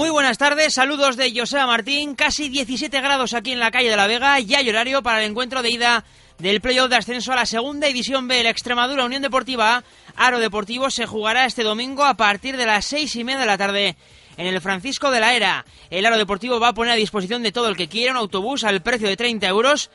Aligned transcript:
Muy 0.00 0.08
buenas 0.08 0.38
tardes, 0.38 0.72
saludos 0.72 1.18
de 1.18 1.30
José 1.38 1.58
Martín, 1.58 2.14
casi 2.14 2.48
17 2.48 3.02
grados 3.02 3.34
aquí 3.34 3.52
en 3.52 3.58
la 3.58 3.70
calle 3.70 3.90
de 3.90 3.98
la 3.98 4.06
Vega, 4.06 4.40
ya 4.40 4.60
hay 4.60 4.70
horario 4.70 5.02
para 5.02 5.22
el 5.22 5.30
encuentro 5.30 5.60
de 5.60 5.68
ida 5.68 6.06
del 6.38 6.62
playoff 6.62 6.88
de 6.88 6.96
ascenso 6.96 7.34
a 7.34 7.36
la 7.36 7.44
segunda 7.44 7.86
división 7.86 8.26
B, 8.26 8.42
la 8.42 8.48
Extremadura 8.48 9.04
Unión 9.04 9.20
Deportiva 9.20 9.76
A, 9.76 9.84
Aro 10.16 10.40
Deportivo 10.40 10.90
se 10.90 11.04
jugará 11.04 11.44
este 11.44 11.64
domingo 11.64 12.02
a 12.02 12.14
partir 12.14 12.56
de 12.56 12.64
las 12.64 12.86
seis 12.86 13.14
y 13.14 13.24
media 13.24 13.40
de 13.40 13.46
la 13.46 13.58
tarde 13.58 13.94
en 14.38 14.46
el 14.46 14.58
Francisco 14.62 15.10
de 15.10 15.20
la 15.20 15.34
Era. 15.34 15.66
El 15.90 16.06
Aro 16.06 16.16
Deportivo 16.16 16.58
va 16.58 16.68
a 16.68 16.74
poner 16.74 16.94
a 16.94 16.96
disposición 16.96 17.42
de 17.42 17.52
todo 17.52 17.68
el 17.68 17.76
que 17.76 17.88
quiera 17.88 18.12
un 18.12 18.16
autobús 18.16 18.64
al 18.64 18.80
precio 18.80 19.06
de 19.06 19.18
30 19.18 19.46
euros 19.48 19.90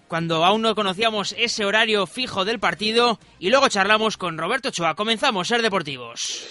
cuando 0.09 0.45
aún 0.45 0.63
no 0.63 0.75
conocíamos 0.75 1.35
ese 1.39 1.65
horario 1.65 2.07
fijo 2.07 2.45
del 2.45 2.59
partido 2.59 3.19
y 3.39 3.51
luego 3.51 3.69
charlamos 3.69 4.17
con 4.17 4.39
Roberto 4.39 4.71
Choa. 4.71 4.95
Comenzamos 4.95 5.49
Ser 5.49 5.63
Deportivos. 5.63 6.45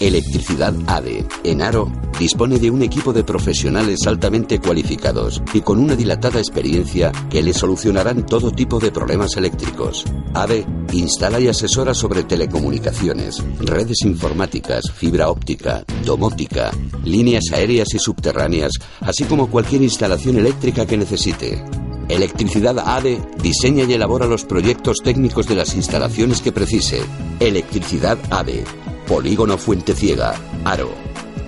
Electricidad 0.00 0.74
ADE, 0.86 1.26
en 1.44 1.60
Aro, 1.60 1.92
dispone 2.18 2.58
de 2.58 2.70
un 2.70 2.82
equipo 2.82 3.12
de 3.12 3.22
profesionales 3.22 4.06
altamente 4.06 4.58
cualificados 4.58 5.42
y 5.52 5.60
con 5.60 5.78
una 5.78 5.94
dilatada 5.94 6.38
experiencia 6.38 7.12
que 7.28 7.42
le 7.42 7.52
solucionarán 7.52 8.24
todo 8.24 8.50
tipo 8.50 8.78
de 8.78 8.92
problemas 8.92 9.36
eléctricos. 9.36 10.06
ADE 10.32 10.64
instala 10.94 11.38
y 11.38 11.48
asesora 11.48 11.92
sobre 11.92 12.22
telecomunicaciones, 12.22 13.44
redes 13.58 14.02
informáticas, 14.06 14.90
fibra 14.90 15.28
óptica, 15.28 15.84
domótica, 16.02 16.70
líneas 17.04 17.52
aéreas 17.52 17.92
y 17.92 17.98
subterráneas, 17.98 18.72
así 19.00 19.24
como 19.24 19.50
cualquier 19.50 19.82
instalación 19.82 20.38
eléctrica 20.38 20.86
que 20.86 20.96
necesite. 20.96 21.62
Electricidad 22.10 22.76
ADE 22.78 23.20
diseña 23.40 23.84
y 23.84 23.92
elabora 23.92 24.26
los 24.26 24.44
proyectos 24.44 24.98
técnicos 25.02 25.46
de 25.46 25.54
las 25.54 25.74
instalaciones 25.76 26.40
que 26.40 26.50
precise. 26.50 27.00
Electricidad 27.38 28.18
ADE. 28.30 28.64
Polígono 29.06 29.56
Fuente 29.56 29.94
Ciega. 29.94 30.34
Aro. 30.64 30.90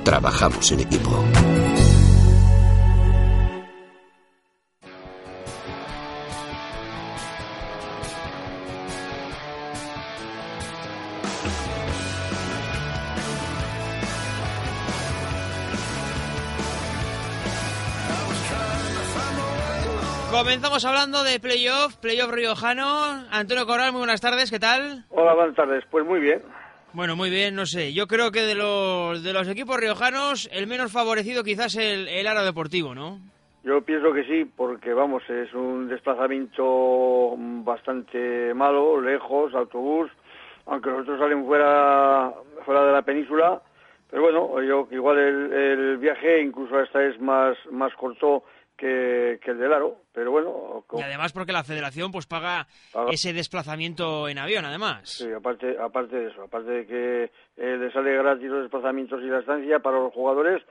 Trabajamos 0.04 0.70
en 0.70 0.80
equipo. 0.80 1.10
Comenzamos 20.82 21.00
hablando 21.00 21.30
de 21.30 21.38
playoff, 21.38 21.96
playoff 21.98 22.32
riojano. 22.32 22.84
Antonio 23.30 23.66
Corral, 23.66 23.92
muy 23.92 24.00
buenas 24.00 24.20
tardes, 24.20 24.50
¿qué 24.50 24.58
tal? 24.58 25.04
Hola, 25.10 25.32
buenas 25.32 25.54
tardes. 25.54 25.84
Pues 25.88 26.04
muy 26.04 26.18
bien. 26.18 26.42
Bueno, 26.92 27.14
muy 27.14 27.30
bien, 27.30 27.54
no 27.54 27.66
sé. 27.66 27.92
Yo 27.92 28.08
creo 28.08 28.32
que 28.32 28.40
de 28.40 28.56
los, 28.56 29.22
de 29.22 29.32
los 29.32 29.46
equipos 29.46 29.76
riojanos, 29.76 30.50
el 30.52 30.66
menos 30.66 30.90
favorecido 30.90 31.44
quizás 31.44 31.76
el, 31.76 32.08
el 32.08 32.26
Aro 32.26 32.44
Deportivo, 32.44 32.96
¿no? 32.96 33.20
Yo 33.62 33.82
pienso 33.82 34.12
que 34.12 34.24
sí, 34.24 34.44
porque 34.44 34.92
vamos, 34.92 35.22
es 35.30 35.54
un 35.54 35.86
desplazamiento 35.86 37.36
bastante 37.38 38.52
malo, 38.52 39.00
lejos, 39.00 39.54
autobús, 39.54 40.10
aunque 40.66 40.90
nosotros 40.90 41.20
salimos 41.20 41.46
fuera, 41.46 42.32
fuera 42.64 42.86
de 42.86 42.92
la 42.92 43.02
península, 43.02 43.62
pero 44.10 44.22
bueno, 44.22 44.60
yo 44.62 44.88
igual 44.90 45.16
el, 45.16 45.52
el 45.52 45.96
viaje 45.98 46.42
incluso 46.42 46.76
hasta 46.76 47.04
es 47.04 47.20
más, 47.20 47.56
más 47.70 47.94
corto 47.94 48.42
que, 48.82 49.38
el 49.50 49.58
del 49.58 49.72
Aro, 49.72 50.02
pero 50.12 50.32
bueno... 50.32 50.84
Y 50.92 51.02
además 51.02 51.32
porque 51.32 51.52
la 51.52 51.62
federación 51.62 52.10
pues 52.10 52.26
paga, 52.26 52.66
ese 53.10 53.32
desplazamiento 53.32 54.28
en 54.28 54.38
avión, 54.38 54.64
además. 54.64 55.08
Sí, 55.08 55.30
aparte, 55.30 55.76
aparte 55.78 56.16
de 56.16 56.30
eso, 56.30 56.42
aparte 56.42 56.70
de 56.70 56.86
que 56.86 57.30
eh, 57.56 57.76
le 57.76 57.92
sale 57.92 58.16
gratis 58.16 58.48
los 58.48 58.62
desplazamientos 58.62 59.22
y 59.22 59.26
la 59.26 59.38
estancia 59.38 59.78
para 59.78 59.98
los 59.98 60.12
jugadores, 60.12 60.62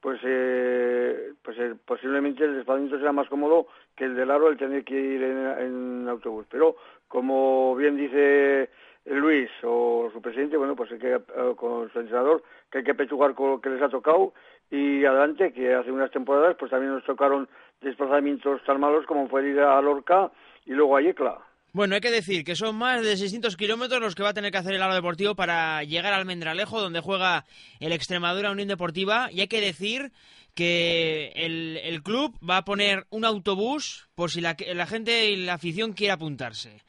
pues 0.00 0.20
eh, 0.24 1.32
pues 1.42 1.58
eh, 1.58 1.74
posiblemente 1.84 2.44
el 2.44 2.54
desplazamiento 2.54 2.98
será 2.98 3.10
más 3.10 3.28
cómodo 3.28 3.66
que 3.96 4.04
el 4.04 4.14
del 4.14 4.30
Aro 4.30 4.48
el 4.48 4.58
tener 4.58 4.84
que 4.84 4.94
ir 4.94 5.22
en, 5.24 6.06
autobús. 6.08 6.46
Pero 6.48 6.76
como 7.08 7.74
bien 7.74 7.96
dice 7.96 8.70
Luis 9.06 9.48
o 9.62 10.10
su 10.12 10.20
presidente, 10.20 10.56
bueno, 10.56 10.74
pues 10.74 10.90
hay 10.92 10.98
que, 10.98 11.20
con 11.56 11.90
su 11.92 12.00
entrenador, 12.00 12.42
que 12.70 12.78
hay 12.78 12.84
que 12.84 12.94
pechugar 12.94 13.34
con 13.34 13.50
lo 13.50 13.60
que 13.60 13.70
les 13.70 13.82
ha 13.82 13.88
tocado 13.88 14.32
y 14.70 15.04
adelante, 15.04 15.52
que 15.52 15.74
hace 15.74 15.92
unas 15.92 16.10
temporadas 16.10 16.56
pues 16.58 16.70
también 16.70 16.92
nos 16.92 17.04
tocaron 17.04 17.48
desplazamientos 17.80 18.62
tan 18.64 18.80
malos 18.80 19.06
como 19.06 19.28
fue 19.28 19.48
ir 19.48 19.60
a 19.60 19.80
Lorca 19.80 20.30
y 20.64 20.72
luego 20.72 20.96
a 20.96 21.02
Yecla. 21.02 21.38
Bueno, 21.72 21.94
hay 21.94 22.00
que 22.00 22.10
decir 22.10 22.42
que 22.42 22.56
son 22.56 22.76
más 22.76 23.02
de 23.02 23.16
600 23.16 23.54
kilómetros 23.56 24.00
los 24.00 24.14
que 24.14 24.22
va 24.22 24.30
a 24.30 24.34
tener 24.34 24.50
que 24.50 24.58
hacer 24.58 24.74
el 24.74 24.82
Aro 24.82 24.94
Deportivo 24.94 25.34
para 25.34 25.84
llegar 25.84 26.14
al 26.14 26.24
Mendralejo, 26.24 26.80
donde 26.80 27.00
juega 27.00 27.44
el 27.80 27.92
Extremadura 27.92 28.50
Unión 28.50 28.68
Deportiva, 28.68 29.28
y 29.30 29.42
hay 29.42 29.48
que 29.48 29.60
decir 29.60 30.10
que 30.54 31.32
el, 31.34 32.02
club 32.02 32.34
va 32.42 32.56
a 32.56 32.64
poner 32.64 33.04
un 33.10 33.26
autobús 33.26 34.08
por 34.14 34.30
si 34.30 34.40
la, 34.40 34.56
la 34.74 34.86
gente 34.86 35.28
y 35.28 35.44
la 35.44 35.54
afición 35.54 35.92
quiere 35.92 36.12
apuntarse. 36.12 36.82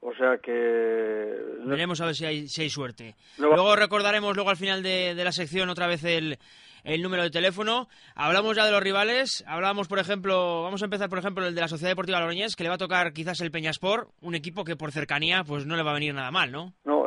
O 0.00 0.14
sea 0.14 0.38
que... 0.38 0.52
Veremos 1.64 2.00
a 2.00 2.06
ver 2.06 2.14
si 2.14 2.24
hay, 2.24 2.46
si 2.46 2.62
hay 2.62 2.70
suerte. 2.70 3.16
Luego 3.36 3.74
recordaremos 3.74 4.36
luego 4.36 4.50
al 4.50 4.56
final 4.56 4.82
de, 4.82 5.16
de 5.16 5.24
la 5.24 5.32
sección 5.32 5.68
otra 5.70 5.88
vez 5.88 6.04
el, 6.04 6.38
el 6.84 7.02
número 7.02 7.22
de 7.22 7.30
teléfono. 7.30 7.88
Hablamos 8.14 8.56
ya 8.56 8.64
de 8.64 8.72
los 8.72 8.82
rivales. 8.82 9.44
Hablamos, 9.46 9.88
por 9.88 9.98
ejemplo, 9.98 10.62
vamos 10.62 10.82
a 10.82 10.84
empezar, 10.84 11.08
por 11.08 11.18
ejemplo, 11.18 11.46
el 11.46 11.54
de 11.54 11.60
la 11.60 11.68
Sociedad 11.68 11.90
Deportiva 11.90 12.20
Logroñés, 12.20 12.56
que 12.56 12.62
le 12.62 12.68
va 12.68 12.76
a 12.76 12.78
tocar 12.78 13.12
quizás 13.12 13.40
el 13.40 13.50
Peñaspor, 13.50 14.08
un 14.20 14.34
equipo 14.34 14.64
que 14.64 14.76
por 14.76 14.92
cercanía 14.92 15.44
pues 15.44 15.66
no 15.66 15.76
le 15.76 15.82
va 15.82 15.90
a 15.90 15.94
venir 15.94 16.14
nada 16.14 16.30
mal, 16.30 16.52
¿no? 16.52 16.74
No, 16.84 16.97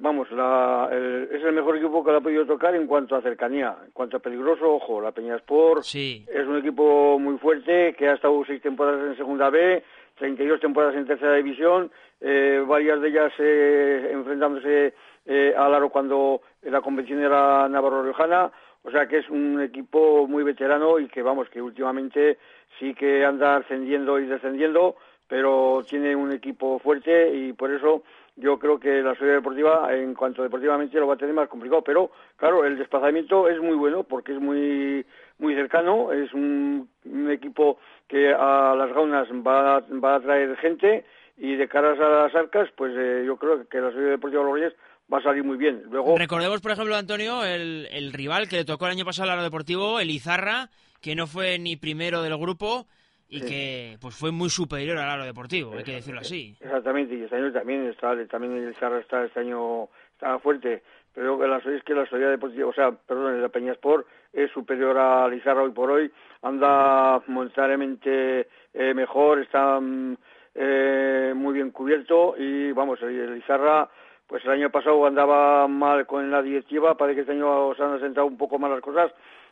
vamos, 0.00 0.28
es 0.30 1.44
el 1.44 1.52
mejor 1.52 1.76
equipo 1.76 2.04
que 2.04 2.10
le 2.10 2.16
ha 2.18 2.20
podido 2.20 2.46
tocar 2.46 2.74
en 2.74 2.86
cuanto 2.86 3.16
a 3.16 3.22
cercanía. 3.22 3.76
En 3.84 3.92
cuanto 3.92 4.16
a 4.16 4.20
peligroso, 4.20 4.74
ojo, 4.74 5.00
la 5.00 5.12
Peñaspor 5.12 5.84
sí. 5.84 6.24
es 6.28 6.46
un 6.46 6.58
equipo 6.58 7.18
muy 7.18 7.38
fuerte 7.38 7.94
que 7.94 8.08
ha 8.08 8.14
estado 8.14 8.42
seis 8.46 8.62
temporadas 8.62 9.06
en 9.06 9.16
Segunda 9.16 9.50
B, 9.50 9.82
32 10.18 10.60
temporadas 10.60 10.96
en 10.96 11.06
Tercera 11.06 11.34
División, 11.34 11.90
eh, 12.20 12.62
varias 12.66 13.00
de 13.00 13.08
ellas 13.08 13.32
eh, 13.38 14.10
enfrentándose 14.12 14.94
eh, 15.26 15.54
al 15.56 15.74
aro 15.74 15.90
cuando 15.90 16.40
la 16.62 16.80
convención 16.80 17.22
era 17.22 17.68
Navarro-Riojana 17.68 18.50
o 18.88 18.90
sea 18.90 19.06
que 19.06 19.18
es 19.18 19.28
un 19.28 19.60
equipo 19.60 20.26
muy 20.26 20.42
veterano 20.44 20.98
y 20.98 21.08
que 21.08 21.22
vamos, 21.22 21.48
que 21.50 21.60
últimamente 21.60 22.38
sí 22.78 22.94
que 22.94 23.24
anda 23.24 23.56
ascendiendo 23.56 24.18
y 24.18 24.26
descendiendo, 24.26 24.96
pero 25.26 25.84
tiene 25.86 26.16
un 26.16 26.32
equipo 26.32 26.78
fuerte 26.78 27.34
y 27.34 27.52
por 27.52 27.70
eso 27.70 28.02
yo 28.38 28.58
creo 28.58 28.78
que 28.78 29.02
la 29.02 29.14
sociedad 29.14 29.34
deportiva, 29.34 29.92
en 29.94 30.14
cuanto 30.14 30.42
deportivamente, 30.42 30.98
lo 30.98 31.08
va 31.08 31.14
a 31.14 31.18
tener 31.18 31.34
más 31.34 31.48
complicado. 31.48 31.82
Pero, 31.82 32.10
claro, 32.36 32.64
el 32.64 32.78
desplazamiento 32.78 33.48
es 33.48 33.60
muy 33.60 33.74
bueno 33.74 34.04
porque 34.04 34.32
es 34.32 34.40
muy, 34.40 35.04
muy 35.38 35.54
cercano, 35.54 36.12
es 36.12 36.32
un, 36.32 36.88
equipo 37.30 37.78
que 38.06 38.32
a 38.32 38.74
las 38.76 38.92
gaunas 38.92 39.28
va, 39.28 39.80
va 39.80 40.14
a 40.14 40.20
traer 40.20 40.56
gente 40.56 41.04
y 41.36 41.56
de 41.56 41.68
caras 41.68 41.98
a 42.00 42.08
las 42.08 42.34
arcas, 42.34 42.68
pues 42.76 42.92
eh, 42.96 43.22
yo 43.26 43.36
creo 43.36 43.68
que 43.68 43.80
la 43.80 43.90
sociedad 43.90 44.10
deportiva 44.10 44.42
Logroñés 44.42 44.72
va 45.12 45.18
a 45.18 45.22
salir 45.22 45.44
muy 45.44 45.56
bien. 45.56 45.82
Luego... 45.90 46.16
Recordemos, 46.16 46.60
por 46.60 46.72
ejemplo, 46.72 46.96
Antonio, 46.96 47.44
el, 47.44 47.88
el 47.90 48.12
rival 48.12 48.48
que 48.48 48.56
le 48.56 48.64
tocó 48.64 48.86
el 48.86 48.92
año 48.92 49.04
pasado 49.04 49.30
al 49.30 49.42
Deportivo, 49.42 50.00
el 50.00 50.10
Izarra, 50.10 50.70
que 51.00 51.14
no 51.14 51.26
fue 51.26 51.58
ni 51.58 51.76
primero 51.76 52.22
del 52.22 52.36
grupo 52.36 52.86
y 53.28 53.40
que 53.42 53.96
pues 54.00 54.14
fue 54.14 54.32
muy 54.32 54.48
superior 54.48 54.96
al 54.98 55.10
aro 55.10 55.24
deportivo, 55.24 55.74
hay 55.74 55.84
que 55.84 55.94
decirlo 55.94 56.20
así. 56.20 56.56
Exactamente, 56.60 57.14
y 57.14 57.22
este 57.22 57.36
año 57.36 57.52
también 57.52 57.86
está, 57.88 58.14
también 58.26 58.56
el 58.56 58.70
Izarra 58.70 59.00
está 59.00 59.24
este 59.24 59.40
año 59.40 59.88
está 60.12 60.38
fuerte, 60.38 60.82
pero 61.14 61.46
la 61.46 61.58
es 61.58 61.82
que 61.84 61.94
la 61.94 62.06
sociedad 62.06 62.30
deportiva, 62.30 62.68
o 62.68 62.72
sea, 62.72 62.90
perdón, 62.90 63.40
la 63.40 63.48
Peñasport 63.48 64.06
es 64.32 64.50
superior 64.52 64.96
al 64.96 65.34
Izarra 65.34 65.62
hoy 65.62 65.72
por 65.72 65.90
hoy, 65.90 66.10
anda 66.42 67.22
monetariamente 67.26 68.48
eh, 68.72 68.94
mejor, 68.94 69.40
está 69.40 69.78
mm, 69.78 70.16
eh, 70.54 71.32
muy 71.36 71.54
bien 71.54 71.70
cubierto 71.70 72.34
y 72.38 72.72
vamos, 72.72 73.00
el 73.02 73.36
Izarra 73.36 73.88
pues 74.28 74.44
el 74.44 74.50
año 74.50 74.70
pasado 74.70 75.06
andaba 75.06 75.66
mal 75.68 76.06
con 76.06 76.30
la 76.30 76.42
directiva, 76.42 76.96
parece 76.96 77.16
que 77.16 77.20
este 77.22 77.32
año 77.32 77.74
se 77.74 77.82
han 77.82 77.94
asentado 77.94 78.26
un 78.26 78.36
poco 78.36 78.58
más 78.58 78.70
las 78.70 78.82
cosas, 78.82 79.10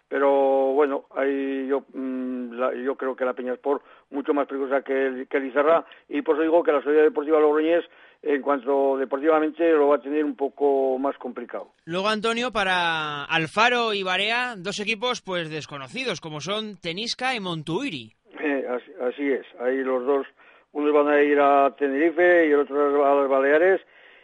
pero 0.09 0.73
bueno, 0.73 1.07
ahí 1.17 1.67
yo, 1.69 1.85
mm, 1.93 2.83
yo 2.85 2.95
creo 2.97 3.17
que 3.17 3.25
la 3.25 3.35
Peña 3.35 3.55
Sport 3.55 3.83
mucho 4.11 4.33
más 4.33 4.47
peligrosa 4.47 4.83
que 4.83 5.07
el, 5.07 5.29
que 5.29 5.39
Izarra 5.47 5.85
y 6.09 6.23
por 6.23 6.37
eso 6.37 6.43
digo 6.43 6.63
que 6.63 6.73
la 6.73 6.83
Sociedad 6.83 7.05
Deportiva 7.05 7.41
Logroñés 7.41 7.85
en 8.23 8.43
cuanto 8.43 8.97
deportivamente 8.97 9.71
lo 9.73 9.89
va 9.89 9.97
a 9.97 10.01
tener 10.01 10.25
un 10.25 10.37
poco 10.37 10.99
más 10.99 11.17
complicado. 11.19 11.69
Luego 11.85 12.09
Antonio 12.09 12.51
para 12.53 13.25
Alfaro 13.25 13.95
y 13.95 14.03
Barea, 14.03 14.55
dos 14.57 14.81
equipos 14.81 15.23
pues 15.23 15.51
desconocidos 15.51 16.21
como 16.21 16.41
son 16.41 16.77
Tenisca 16.81 17.35
y 17.35 17.41
Montuiri. 17.41 18.13
Eh, 18.41 18.67
así, 19.01 19.31
es, 19.31 19.47
ahí 19.61 19.79
los 19.83 20.05
dos, 20.05 20.27
unos 20.73 20.93
van 20.93 21.09
a 21.09 21.23
ir 21.23 21.39
a 21.41 21.75
Tenerife 21.77 22.49
y 22.49 22.53
el 22.53 22.61
otro 22.61 23.05
a 23.05 23.15
las 23.23 23.29
Baleares 23.29 23.81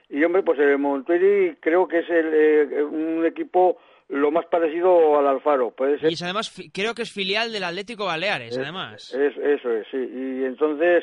y 0.09 0.23
hombre, 0.25 0.43
pues 0.43 0.59
el 0.59 0.79
Montuiri 0.79 1.57
creo 1.61 1.89
que 1.89 2.01
es 2.01 2.07
eh, 2.11 2.83
un 2.85 3.25
equipo 3.25 3.79
lo 4.13 4.31
más 4.31 4.45
parecido 4.47 5.19
al 5.19 5.27
Alfaro. 5.27 5.71
Puede 5.71 5.99
ser. 5.99 6.13
Y 6.13 6.23
además 6.23 6.55
creo 6.73 6.95
que 6.95 7.03
es 7.03 7.13
filial 7.13 7.51
del 7.51 7.65
Atlético 7.65 8.05
Baleares, 8.05 8.57
además. 8.59 9.13
Es, 9.15 9.37
eso 9.39 9.73
es, 9.73 9.87
sí. 9.91 9.97
Y 9.97 10.45
entonces, 10.45 11.03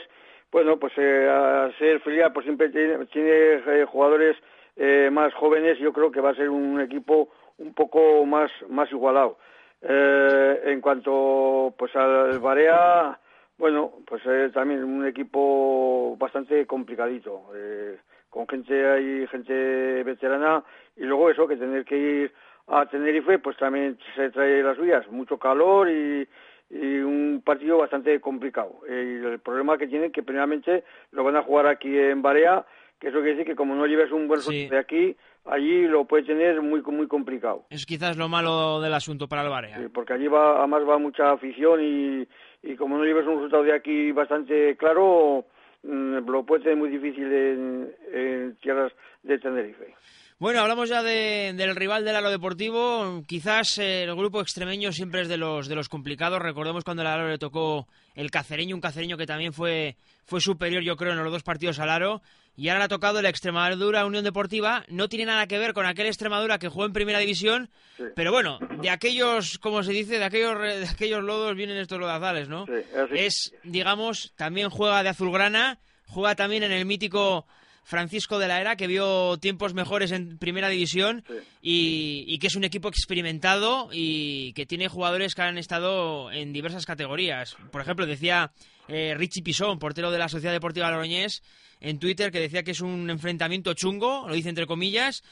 bueno, 0.52 0.78
pues 0.78 0.94
eh, 0.98 1.28
a 1.28 1.72
ser 1.80 2.00
filial, 2.02 2.32
pues 2.32 2.46
siempre 2.46 2.70
tiene, 2.70 2.98
eh, 3.16 3.86
jugadores 3.86 4.38
más 5.12 5.34
jóvenes. 5.34 5.78
Yo 5.80 5.92
creo 5.92 6.12
que 6.12 6.22
va 6.22 6.30
a 6.30 6.36
ser 6.36 6.50
un 6.50 6.80
equipo 6.80 7.30
un 7.58 7.74
poco 7.74 8.26
más, 8.26 8.50
más 8.70 8.90
igualado. 8.92 9.38
en 9.82 10.80
cuanto 10.80 11.74
pues 11.78 11.94
al 11.96 12.40
Barea, 12.40 13.20
bueno, 13.58 13.92
pues 14.08 14.22
también 14.54 14.84
un 14.84 15.06
equipo 15.06 16.16
bastante 16.18 16.66
complicadito 16.66 17.48
con 18.30 18.48
gente 18.48 18.88
hay 18.88 19.28
gente 19.28 20.04
veterana 20.04 20.64
y 20.96 21.04
luego 21.04 21.30
eso 21.30 21.48
que 21.48 21.58
tener 21.58 21.84
que 21.84 21.98
ir 21.98 22.34
a 22.70 22.86
Tenerife 22.86 23.40
pues 23.40 23.58
también 23.58 23.98
se 24.16 24.30
trae 24.30 24.64
las 24.64 24.78
vías 24.78 25.08
mucho 25.10 25.38
calor 25.38 25.90
y, 25.90 26.28
un 26.72 27.42
partido 27.44 27.80
bastante 27.80 28.22
complicado 28.22 28.82
y 28.88 28.92
el 28.92 29.40
problema 29.40 29.76
que 29.76 29.88
tienen 29.88 30.12
que 30.12 30.22
primeramente 30.22 30.84
lo 31.12 31.24
van 31.24 31.36
a 31.36 31.42
jugar 31.42 31.66
aquí 31.66 31.98
en 31.98 32.22
Barea 32.22 32.64
que 33.00 33.08
eso 33.08 33.18
quiere 33.18 33.32
decir 33.32 33.48
que 33.48 33.56
como 33.56 33.74
no 33.74 33.88
lleves 33.88 34.12
un 34.12 34.28
buen 34.28 34.40
sí. 34.42 34.68
de 34.68 34.78
aquí 34.78 35.18
allí 35.46 35.88
lo 35.88 36.06
puede 36.06 36.26
tener 36.26 36.62
muy 36.62 36.84
muy 36.84 37.08
complicado 37.08 37.66
es 37.72 37.88
quizás 37.88 38.18
lo 38.18 38.30
malo 38.30 38.80
del 38.82 38.94
asunto 38.94 39.28
para 39.28 39.42
el 39.42 39.50
Barea 39.50 39.80
sí, 39.80 39.88
porque 39.92 40.14
allí 40.14 40.28
va 40.28 40.60
además 40.60 40.84
va 40.88 41.00
mucha 41.00 41.32
afición 41.32 41.80
y, 41.82 42.28
y 42.62 42.76
como 42.76 43.00
no 43.00 43.04
lleves 43.04 43.26
un 43.26 43.38
resultado 43.38 43.64
de 43.64 43.74
aquí 43.74 44.12
bastante 44.12 44.78
claro 44.78 45.48
Mm, 45.84 46.30
lo 46.30 46.44
puede 46.44 46.64
ser 46.64 46.76
muy 46.76 46.90
difícil 46.90 47.32
en, 47.32 48.58
tierras 48.62 48.92
de 49.24 49.40
Tenerife. 49.40 49.96
Bueno, 50.40 50.62
hablamos 50.62 50.88
ya 50.88 51.04
del 51.04 51.76
rival 51.76 52.06
del 52.06 52.16
Aro 52.16 52.30
Deportivo. 52.30 53.22
Quizás 53.28 53.78
eh, 53.78 54.04
el 54.04 54.16
grupo 54.16 54.40
extremeño 54.40 54.94
siempre 54.94 55.24
es 55.24 55.28
de 55.28 55.36
los 55.36 55.68
de 55.68 55.76
los 55.76 55.90
complicados. 55.90 56.42
Recordemos 56.42 56.86
cuando 56.86 57.02
el 57.02 57.10
Aro 57.10 57.28
le 57.28 57.38
tocó 57.38 57.90
el 58.16 58.32
Cacereño, 58.32 58.74
un 58.74 58.80
Cacereño 58.80 59.18
que 59.18 59.26
también 59.26 59.52
fue, 59.52 59.98
fue 60.26 60.40
superior, 60.40 60.82
yo 60.82 60.96
creo, 60.96 61.12
en 61.12 61.22
los 61.22 61.30
dos 61.30 61.44
partidos 61.44 61.80
al 61.80 61.90
Aro. 61.90 62.22
Y 62.56 62.70
ahora 62.70 62.80
le 62.80 62.86
ha 62.86 62.88
tocado 62.88 63.20
el 63.20 63.26
Extremadura 63.26 64.06
Unión 64.06 64.24
Deportiva. 64.24 64.86
No 64.88 65.10
tiene 65.10 65.26
nada 65.26 65.46
que 65.46 65.60
ver 65.60 65.74
con 65.74 65.86
aquel 65.86 66.06
Extremadura 66.06 66.58
que 66.58 66.70
jugó 66.70 66.86
en 66.86 66.94
Primera 66.94 67.20
División. 67.20 67.70
Pero 68.16 68.32
bueno, 68.32 68.60
de 68.82 68.90
aquellos, 68.90 69.60
como 69.60 69.84
se 69.84 69.92
dice, 69.92 70.20
de 70.20 70.24
aquellos, 70.24 70.58
de 70.58 70.88
aquellos 70.88 71.22
lodos 71.22 71.54
vienen 71.54 71.76
estos 71.76 72.00
lodazales, 72.00 72.48
¿no? 72.48 72.66
es, 73.14 73.54
digamos, 73.64 74.32
también 74.38 74.70
juega 74.70 75.04
de 75.04 75.10
azulgrana. 75.10 75.80
Juega 76.06 76.34
también 76.36 76.64
en 76.64 76.72
el 76.72 76.86
mítico 76.86 77.46
Francisco 77.90 78.38
de 78.38 78.48
la 78.48 78.62
Era, 78.62 78.76
que 78.76 78.86
vio 78.86 79.40
tiempos 79.40 79.74
mejores 79.74 80.12
en 80.12 80.38
Primera 80.38 80.70
División 80.70 81.24
y, 81.60 82.38
que 82.38 82.46
es 82.46 82.56
un 82.56 82.64
equipo 82.64 82.88
experimentado 82.88 83.90
y 83.92 84.54
que 84.54 84.68
tiene 84.68 84.88
jugadores 84.88 85.34
que 85.34 85.42
han 85.42 85.58
estado 85.58 86.32
en 86.32 86.54
diversas 86.54 86.86
categorías. 86.86 87.58
Por 87.72 87.82
ejemplo, 87.82 88.06
decía 88.06 88.52
eh, 88.88 89.16
Richie 89.18 89.42
Pisón, 89.42 89.80
portero 89.80 90.12
de 90.12 90.20
la 90.20 90.30
Sociedad 90.30 90.54
Deportiva 90.54 90.92
Loroñés, 90.92 91.42
en 91.82 91.98
Twitter, 91.98 92.32
que 92.32 92.40
decía 92.40 92.62
que 92.62 92.72
es 92.72 92.82
un 92.82 93.10
enfrentamiento 93.10 93.74
chungo, 93.74 94.26
lo 94.28 94.36
dice 94.36 94.50
entre 94.50 94.68
comillas, 94.68 95.24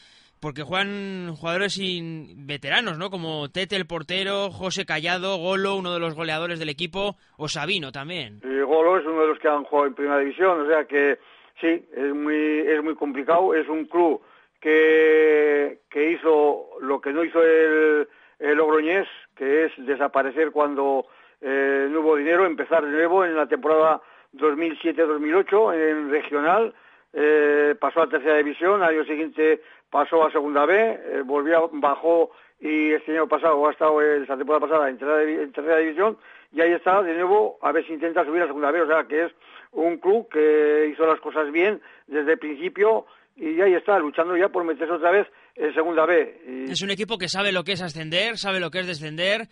porque 0.41 0.63
juegan 0.63 1.35
jugadores 1.35 1.73
sin 1.73 2.47
veteranos, 2.47 2.97
¿no? 2.97 3.11
Como 3.11 3.49
Tete, 3.49 3.75
el 3.75 3.85
portero, 3.85 4.49
José 4.49 4.83
Callado, 4.87 5.37
Golo, 5.37 5.75
uno 5.75 5.93
de 5.93 5.99
los 5.99 6.15
goleadores 6.15 6.57
del 6.57 6.69
equipo, 6.69 7.17
o 7.37 7.47
Sabino 7.47 7.91
también. 7.91 8.39
Golo 8.41 8.97
es 8.97 9.05
uno 9.05 9.21
de 9.21 9.27
los 9.27 9.37
que 9.37 9.47
han 9.47 9.63
jugado 9.63 9.89
en 9.89 9.93
Primera 9.93 10.19
División, 10.19 10.61
o 10.61 10.67
sea 10.67 10.85
que 10.85 11.19
Sí, 11.59 11.87
es 11.95 12.13
muy, 12.13 12.59
es 12.59 12.83
muy 12.83 12.95
complicado. 12.95 13.53
Es 13.55 13.67
un 13.67 13.85
club 13.85 14.21
que, 14.59 15.79
que 15.89 16.11
hizo 16.11 16.69
lo 16.81 17.01
que 17.01 17.11
no 17.11 17.23
hizo 17.23 17.43
el, 17.43 18.07
el 18.39 18.57
Logroñés, 18.57 19.07
que 19.35 19.65
es 19.65 19.71
desaparecer 19.77 20.51
cuando 20.51 21.05
eh, 21.41 21.87
no 21.89 22.01
hubo 22.01 22.15
dinero, 22.15 22.45
empezar 22.45 22.83
de 22.83 22.91
nuevo 22.91 23.25
en 23.25 23.35
la 23.35 23.47
temporada 23.47 24.01
2007-2008 24.33 25.73
en 25.73 26.11
regional. 26.11 26.73
Eh, 27.13 27.75
pasó 27.79 28.01
a 28.01 28.09
tercera 28.09 28.37
división, 28.37 28.83
al 28.83 28.89
año 28.89 29.05
siguiente 29.05 29.61
pasó 29.89 30.25
a 30.25 30.31
segunda 30.31 30.65
B, 30.65 30.75
eh, 30.75 31.21
volvió, 31.25 31.69
bajó 31.73 32.31
y 32.59 32.91
este 32.93 33.11
año 33.11 33.27
pasado 33.27 33.67
ha 33.67 33.71
estado 33.71 34.01
esa 34.01 34.37
temporada 34.37 34.67
pasada 34.67 34.89
en 34.89 34.97
tercera, 34.97 35.77
división 35.77 36.17
y 36.51 36.61
ahí 36.61 36.71
está 36.71 37.01
de 37.03 37.13
nuevo 37.13 37.57
a 37.61 37.71
ver 37.71 37.85
si 37.85 37.93
intenta 37.93 38.25
subir 38.25 38.41
a 38.41 38.47
segunda 38.47 38.71
B, 38.71 38.81
o 38.81 38.87
sea 38.87 39.03
que 39.03 39.25
es 39.25 39.31
un 39.71 39.97
club 39.97 40.27
que 40.29 40.89
hizo 40.91 41.05
las 41.05 41.19
cosas 41.19 41.51
bien 41.51 41.81
desde 42.07 42.33
el 42.33 42.39
principio 42.39 43.05
y 43.35 43.61
ahí 43.61 43.75
está, 43.75 43.99
luchando 43.99 44.35
ya 44.35 44.49
por 44.49 44.63
meterse 44.63 44.91
otra 44.91 45.11
vez 45.11 45.27
en 45.55 45.71
segunda 45.73 46.07
B. 46.07 46.65
Es 46.69 46.81
un 46.81 46.89
equipo 46.89 47.19
que 47.19 47.29
sabe 47.29 47.51
lo 47.51 47.63
que 47.63 47.73
es 47.73 47.81
ascender, 47.83 48.37
sabe 48.37 48.59
lo 48.59 48.71
que 48.71 48.79
es 48.79 48.87
descender 48.87 49.47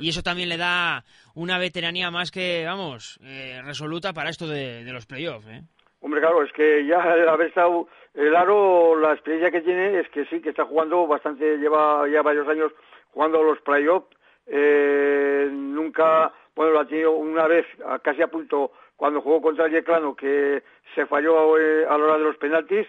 y 0.00 0.08
eso 0.08 0.22
también 0.22 0.48
le 0.48 0.56
da 0.56 1.04
una 1.34 1.58
veteranía 1.58 2.10
más 2.10 2.32
que, 2.32 2.64
vamos, 2.66 3.20
eh, 3.22 3.60
resoluta 3.64 4.12
para 4.12 4.30
esto 4.30 4.48
de, 4.48 4.82
los 4.92 5.06
playoffs. 5.06 5.46
¿eh? 5.46 5.62
Hombre, 6.00 6.20
claro, 6.20 6.42
es 6.42 6.52
que 6.52 6.84
ya 6.84 7.00
haber 7.32 7.48
estado 7.48 7.86
el 8.14 8.34
Aro, 8.34 8.96
la 8.96 9.12
experiencia 9.12 9.50
que 9.50 9.60
tiene 9.60 10.00
es 10.00 10.08
que 10.08 10.24
sí, 10.26 10.40
que 10.40 10.50
está 10.50 10.64
jugando 10.64 11.06
bastante, 11.06 11.58
lleva 11.58 12.08
ya 12.08 12.22
varios 12.22 12.48
años 12.48 12.72
jugando 13.12 13.42
los 13.42 13.60
playoffs. 13.60 14.08
Eh, 14.46 15.48
nunca, 15.52 16.32
bueno, 16.54 16.72
lo 16.72 16.80
ha 16.80 16.86
tenido 16.86 17.12
una 17.12 17.46
vez 17.46 17.66
casi 18.02 18.22
a 18.22 18.28
punto 18.28 18.72
cuando 18.96 19.20
jugó 19.20 19.40
contra 19.40 19.66
el 19.66 19.72
Yeclano, 19.72 20.16
que 20.16 20.62
se 20.94 21.06
falló 21.06 21.56
eh, 21.56 21.86
a 21.88 21.96
la 21.96 22.04
hora 22.04 22.18
de 22.18 22.24
los 22.24 22.36
penaltis, 22.36 22.86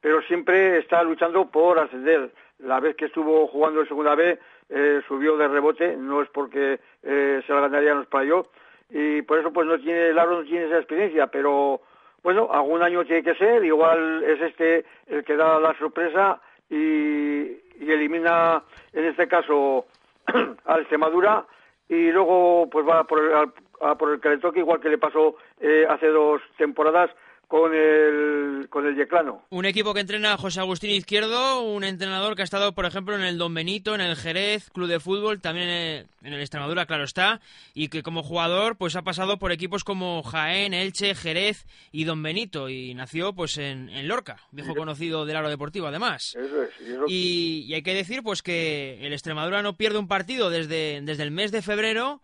pero 0.00 0.20
siempre 0.22 0.78
está 0.78 1.02
luchando 1.04 1.48
por 1.50 1.78
ascender. 1.78 2.32
La 2.58 2.80
vez 2.80 2.96
que 2.96 3.04
estuvo 3.06 3.46
jugando 3.46 3.80
en 3.80 3.88
segunda 3.88 4.16
B, 4.16 4.38
eh, 4.68 5.00
subió 5.06 5.36
de 5.36 5.46
rebote, 5.46 5.96
no 5.96 6.20
es 6.20 6.28
porque 6.30 6.80
eh, 7.04 7.42
se 7.46 7.52
la 7.52 7.60
ganarían 7.60 7.98
los 7.98 8.06
playoffs, 8.08 8.50
y 8.90 9.22
por 9.22 9.38
eso 9.38 9.52
pues 9.52 9.66
no 9.68 9.78
tiene, 9.78 10.08
el 10.08 10.16
no 10.16 10.42
tiene 10.42 10.66
esa 10.66 10.78
experiencia, 10.78 11.28
pero 11.28 11.80
bueno, 12.22 12.48
algún 12.52 12.82
año 12.82 13.04
tiene 13.04 13.22
que 13.22 13.34
ser, 13.34 13.64
igual 13.64 14.22
es 14.24 14.40
este 14.40 14.84
el 15.06 15.24
que 15.24 15.36
da 15.36 15.58
la 15.58 15.76
sorpresa 15.78 16.40
y, 16.70 17.60
elimina, 17.80 18.62
en 18.92 19.04
este 19.06 19.26
caso, 19.28 19.86
al 20.64 20.80
Extremadura, 20.80 21.44
y 21.88 22.10
luego 22.10 22.68
pues 22.70 22.86
va 22.86 23.04
por 23.04 23.18
el, 23.18 23.32
a 23.80 23.96
por 23.96 24.12
el 24.12 24.20
que 24.20 24.60
igual 24.60 24.80
que 24.80 24.88
le 24.88 24.98
pasó 24.98 25.36
eh, 25.60 25.84
hace 25.88 26.06
dos 26.08 26.40
temporadas 26.56 27.10
con 27.52 27.74
el, 27.74 28.66
con 28.70 28.86
el 28.86 28.96
Yeclano. 28.96 29.42
Un 29.50 29.66
equipo 29.66 29.92
que 29.92 30.00
entrena 30.00 30.32
a 30.32 30.38
José 30.38 30.60
Agustín 30.60 30.88
Izquierdo, 30.88 31.60
un 31.60 31.84
entrenador 31.84 32.34
que 32.34 32.40
ha 32.40 32.44
estado, 32.44 32.72
por 32.72 32.86
ejemplo, 32.86 33.14
en 33.14 33.20
el 33.20 33.36
Don 33.36 33.52
Benito, 33.52 33.94
en 33.94 34.00
el 34.00 34.16
Jerez, 34.16 34.70
Club 34.70 34.88
de 34.88 35.00
Fútbol, 35.00 35.42
también 35.42 35.68
en 35.68 36.32
el 36.32 36.40
Extremadura, 36.40 36.86
claro 36.86 37.04
está, 37.04 37.42
y 37.74 37.88
que 37.88 38.02
como 38.02 38.22
jugador 38.22 38.78
pues 38.78 38.96
ha 38.96 39.02
pasado 39.02 39.38
por 39.38 39.52
equipos 39.52 39.84
como 39.84 40.22
Jaén, 40.22 40.72
Elche, 40.72 41.14
Jerez 41.14 41.66
y 41.92 42.04
Don 42.04 42.22
Benito, 42.22 42.70
y 42.70 42.94
nació 42.94 43.34
pues 43.34 43.58
en, 43.58 43.90
Lorca, 44.08 44.38
viejo 44.50 44.74
conocido 44.74 45.26
del 45.26 45.36
Aro 45.36 45.50
Deportivo 45.50 45.88
además. 45.88 46.34
Eso 46.34 46.62
es. 46.62 46.70
Y, 47.06 47.66
y, 47.68 47.74
hay 47.74 47.82
que 47.82 47.92
decir 47.92 48.22
pues 48.22 48.40
que 48.40 49.06
el 49.06 49.12
Extremadura 49.12 49.60
no 49.60 49.76
pierde 49.76 49.98
un 49.98 50.08
partido 50.08 50.48
desde, 50.48 51.02
desde 51.02 51.22
el 51.22 51.32
mes 51.32 51.52
de 51.52 51.60
febrero 51.60 52.22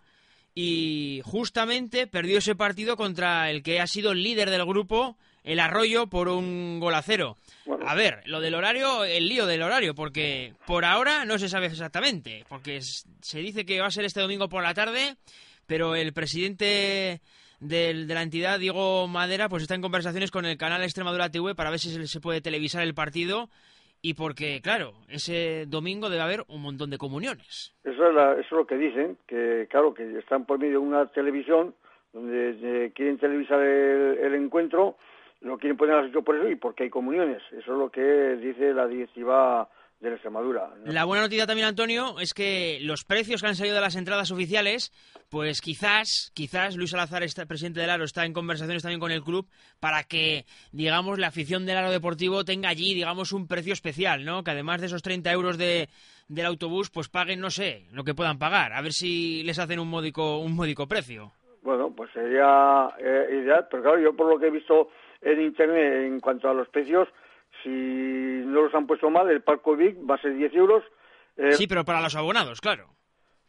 y 0.54 1.20
justamente 1.24 2.06
perdió 2.06 2.38
ese 2.38 2.54
partido 2.54 2.96
contra 2.96 3.50
el 3.50 3.62
que 3.62 3.80
ha 3.80 3.86
sido 3.86 4.12
el 4.12 4.22
líder 4.22 4.50
del 4.50 4.64
grupo, 4.64 5.16
el 5.44 5.60
Arroyo, 5.60 6.08
por 6.08 6.28
un 6.28 6.80
gol 6.80 6.94
a 6.94 7.02
cero. 7.02 7.36
A 7.86 7.94
ver, 7.94 8.22
lo 8.26 8.40
del 8.40 8.54
horario, 8.54 9.04
el 9.04 9.28
lío 9.28 9.46
del 9.46 9.62
horario, 9.62 9.94
porque 9.94 10.54
por 10.66 10.84
ahora 10.84 11.24
no 11.24 11.38
se 11.38 11.48
sabe 11.48 11.66
exactamente, 11.66 12.44
porque 12.48 12.80
se 12.82 13.38
dice 13.38 13.64
que 13.64 13.80
va 13.80 13.86
a 13.86 13.90
ser 13.90 14.04
este 14.04 14.20
domingo 14.20 14.48
por 14.48 14.62
la 14.62 14.74
tarde, 14.74 15.16
pero 15.66 15.94
el 15.94 16.12
presidente 16.12 17.20
de 17.60 17.94
la 17.94 18.22
entidad, 18.22 18.58
Diego 18.58 19.08
Madera, 19.08 19.48
pues 19.48 19.62
está 19.62 19.74
en 19.74 19.82
conversaciones 19.82 20.30
con 20.30 20.44
el 20.44 20.56
canal 20.56 20.82
Extremadura 20.82 21.30
TV 21.30 21.54
para 21.54 21.70
ver 21.70 21.80
si 21.80 22.06
se 22.06 22.20
puede 22.20 22.40
televisar 22.40 22.82
el 22.82 22.94
partido 22.94 23.50
y 24.00 24.14
porque, 24.14 24.60
claro, 24.62 24.92
ese 25.08 25.66
domingo 25.66 26.08
debe 26.08 26.22
haber 26.22 26.44
un 26.48 26.62
montón 26.62 26.90
de 26.90 26.98
comuniones. 26.98 27.74
Eso 27.84 28.06
es, 28.06 28.10
eso 28.14 28.40
es 28.40 28.50
lo 28.52 28.66
que 28.66 28.76
dicen, 28.76 29.18
que 29.26 29.66
claro, 29.70 29.94
que 29.94 30.18
están 30.18 30.44
por 30.44 30.58
medio 30.58 30.80
de 30.80 30.86
una 30.86 31.06
televisión 31.06 31.74
donde 32.12 32.56
eh, 32.62 32.92
quieren 32.94 33.18
televisar 33.18 33.60
el, 33.60 34.34
encuentro, 34.34 34.96
lo 35.40 35.58
quieren 35.58 35.76
poner 35.76 35.96
a 35.96 36.02
las 36.02 36.24
por 36.24 36.36
eso 36.36 36.48
y 36.48 36.56
porque 36.56 36.84
hay 36.84 36.90
comuniones. 36.90 37.42
Eso 37.52 37.72
es 37.72 37.78
lo 37.78 37.90
que 37.90 38.36
dice 38.36 38.72
la 38.72 38.86
directiva 38.86 39.68
de 40.00 40.10
la 40.10 40.14
Extremadura. 40.14 40.70
La 40.84 41.04
buena 41.04 41.24
noticia 41.24 41.46
también, 41.46 41.68
Antonio, 41.68 42.20
es 42.20 42.32
que 42.32 42.78
los 42.82 43.04
precios 43.04 43.42
que 43.42 43.48
han 43.48 43.56
salido 43.56 43.74
de 43.74 43.80
las 43.80 43.96
entradas 43.96 44.30
oficiales, 44.30 44.92
pues 45.28 45.60
quizás, 45.60 46.30
quizás 46.34 46.76
Luis 46.76 46.90
Salazar, 46.90 47.22
este 47.22 47.46
presidente 47.46 47.80
del 47.80 47.90
Aro, 47.90 48.04
está 48.04 48.24
en 48.24 48.32
conversaciones 48.32 48.82
también 48.82 49.00
con 49.00 49.10
el 49.10 49.22
club 49.22 49.48
para 49.80 50.04
que, 50.04 50.44
digamos, 50.72 51.18
la 51.18 51.28
afición 51.28 51.66
del 51.66 51.78
Aro 51.78 51.90
Deportivo 51.90 52.44
tenga 52.44 52.68
allí, 52.68 52.94
digamos, 52.94 53.32
un 53.32 53.48
precio 53.48 53.72
especial, 53.72 54.24
¿no? 54.24 54.44
Que 54.44 54.52
además 54.52 54.80
de 54.80 54.86
esos 54.86 55.02
30 55.02 55.32
euros 55.32 55.58
de, 55.58 55.88
del 56.28 56.46
autobús, 56.46 56.90
pues 56.90 57.08
paguen, 57.08 57.40
no 57.40 57.50
sé, 57.50 57.86
lo 57.92 58.04
que 58.04 58.14
puedan 58.14 58.38
pagar. 58.38 58.72
A 58.72 58.82
ver 58.82 58.92
si 58.92 59.42
les 59.42 59.58
hacen 59.58 59.80
un 59.80 59.88
módico, 59.88 60.38
un 60.38 60.54
módico 60.54 60.86
precio. 60.86 61.32
Bueno, 61.62 61.92
pues 61.94 62.10
sería 62.12 62.90
eh, 62.98 63.40
ideal, 63.42 63.66
pero 63.68 63.82
claro, 63.82 64.00
yo 64.00 64.14
por 64.14 64.28
lo 64.28 64.38
que 64.38 64.46
he 64.46 64.50
visto 64.50 64.90
en 65.20 65.40
Internet 65.40 66.06
en 66.06 66.20
cuanto 66.20 66.48
a 66.48 66.54
los 66.54 66.68
precios, 66.68 67.08
si 67.68 68.46
no 68.46 68.62
los 68.62 68.74
han 68.74 68.86
puesto 68.86 69.10
mal, 69.10 69.28
el 69.30 69.42
Parco 69.42 69.76
Vic 69.76 69.96
va 70.08 70.14
a 70.14 70.20
ser 70.20 70.34
10 70.34 70.54
euros. 70.54 70.84
Eh, 71.36 71.52
sí, 71.52 71.66
pero 71.66 71.84
para 71.84 72.00
los 72.00 72.16
abonados, 72.16 72.60
claro. 72.60 72.88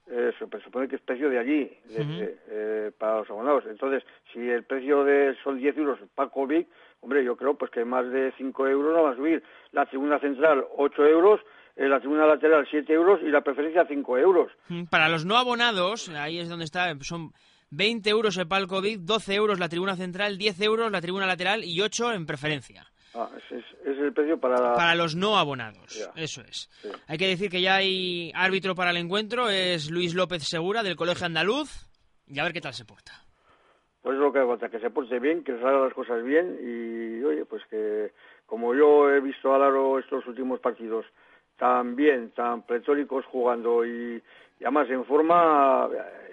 Eso, 0.05 0.47
pero 0.49 0.63
supone 0.63 0.87
que 0.87 0.95
es 0.95 1.01
precio 1.01 1.29
de 1.29 1.37
allí, 1.37 1.71
eh, 1.91 2.91
para 2.97 3.19
los 3.19 3.29
abonados. 3.29 3.63
Entonces, 3.69 4.03
si 4.33 4.39
el 4.39 4.63
precio 4.63 5.03
de 5.03 5.35
son 5.43 5.59
10 5.59 5.77
euros 5.77 5.99
Parco 6.15 6.47
Vic, 6.47 6.67
hombre, 7.01 7.23
yo 7.23 7.35
creo 7.35 7.55
pues 7.55 7.69
que 7.69 7.85
más 7.85 8.09
de 8.11 8.33
5 8.37 8.67
euros 8.67 8.95
no 8.95 9.03
va 9.03 9.11
a 9.11 9.15
subir. 9.15 9.43
La 9.71 9.85
segunda 9.89 10.19
central, 10.19 10.65
8 10.77 11.05
euros, 11.05 11.41
eh, 11.75 11.87
la 11.87 12.01
segunda 12.01 12.25
lateral, 12.25 12.67
7 12.69 12.91
euros 12.91 13.19
y 13.21 13.29
la 13.29 13.41
preferencia, 13.41 13.85
5 13.87 14.17
euros. 14.17 14.51
Para 14.89 15.09
los 15.09 15.25
no 15.25 15.37
abonados, 15.37 16.09
ahí 16.09 16.39
es 16.39 16.49
donde 16.49 16.65
está, 16.65 16.91
son 17.01 17.31
20 17.69 18.09
euros 18.09 18.35
el 18.37 18.47
Palco 18.47 18.81
Vic, 18.81 19.01
12 19.01 19.35
euros 19.35 19.59
la 19.59 19.69
tribuna 19.69 19.95
central, 19.95 20.39
10 20.39 20.61
euros 20.61 20.91
la 20.91 21.01
tribuna 21.01 21.27
lateral 21.27 21.63
y 21.63 21.81
8 21.81 22.13
en 22.13 22.25
preferencia. 22.25 22.87
Ah, 23.15 23.29
es, 23.49 23.65
el 23.85 24.13
precio 24.13 24.39
para... 24.39 24.75
Para 24.75 24.95
los 24.95 25.15
no 25.15 25.37
abonados, 25.37 26.11
eso 26.15 26.41
es. 26.41 26.69
Hay 27.07 27.17
que 27.17 27.27
decir 27.27 27.49
que 27.49 27.61
ya 27.61 27.75
hay 27.75 28.31
árbitro 28.35 28.75
para 28.75 28.91
el 28.91 28.97
encuentro, 28.97 29.49
es 29.49 29.89
Luis 29.89 30.13
López 30.13 30.43
Segura, 30.43 30.83
del 30.83 30.95
Colegio 30.95 31.25
Andaluz, 31.25 31.89
y 32.27 32.39
a 32.39 32.43
ver 32.43 32.53
qué 32.53 32.61
tal 32.61 32.73
se 32.73 32.85
porta. 32.85 33.11
Pues 34.01 34.15
es 34.15 34.21
lo 34.21 34.31
que 34.31 34.45
falta, 34.45 34.69
que 34.69 34.79
se 34.79 34.91
porte 34.91 35.19
bien, 35.19 35.43
que 35.43 35.53
salgan 35.53 35.83
las 35.83 35.93
cosas 35.93 36.23
bien, 36.23 36.57
y 36.61 37.23
oye, 37.23 37.45
pues 37.45 37.63
que 37.69 38.11
como 38.45 38.73
yo 38.73 39.09
he 39.09 39.19
visto 39.19 39.53
a 39.53 39.59
Laro 39.59 39.99
estos 39.99 40.25
últimos 40.27 40.59
partidos 40.59 41.05
tan 41.57 41.95
bien, 41.95 42.31
tan 42.31 42.61
pretóricos 42.61 43.25
jugando 43.25 43.85
y, 43.85 44.21
además 44.61 44.89
en 44.89 45.05
forma, 45.05 45.89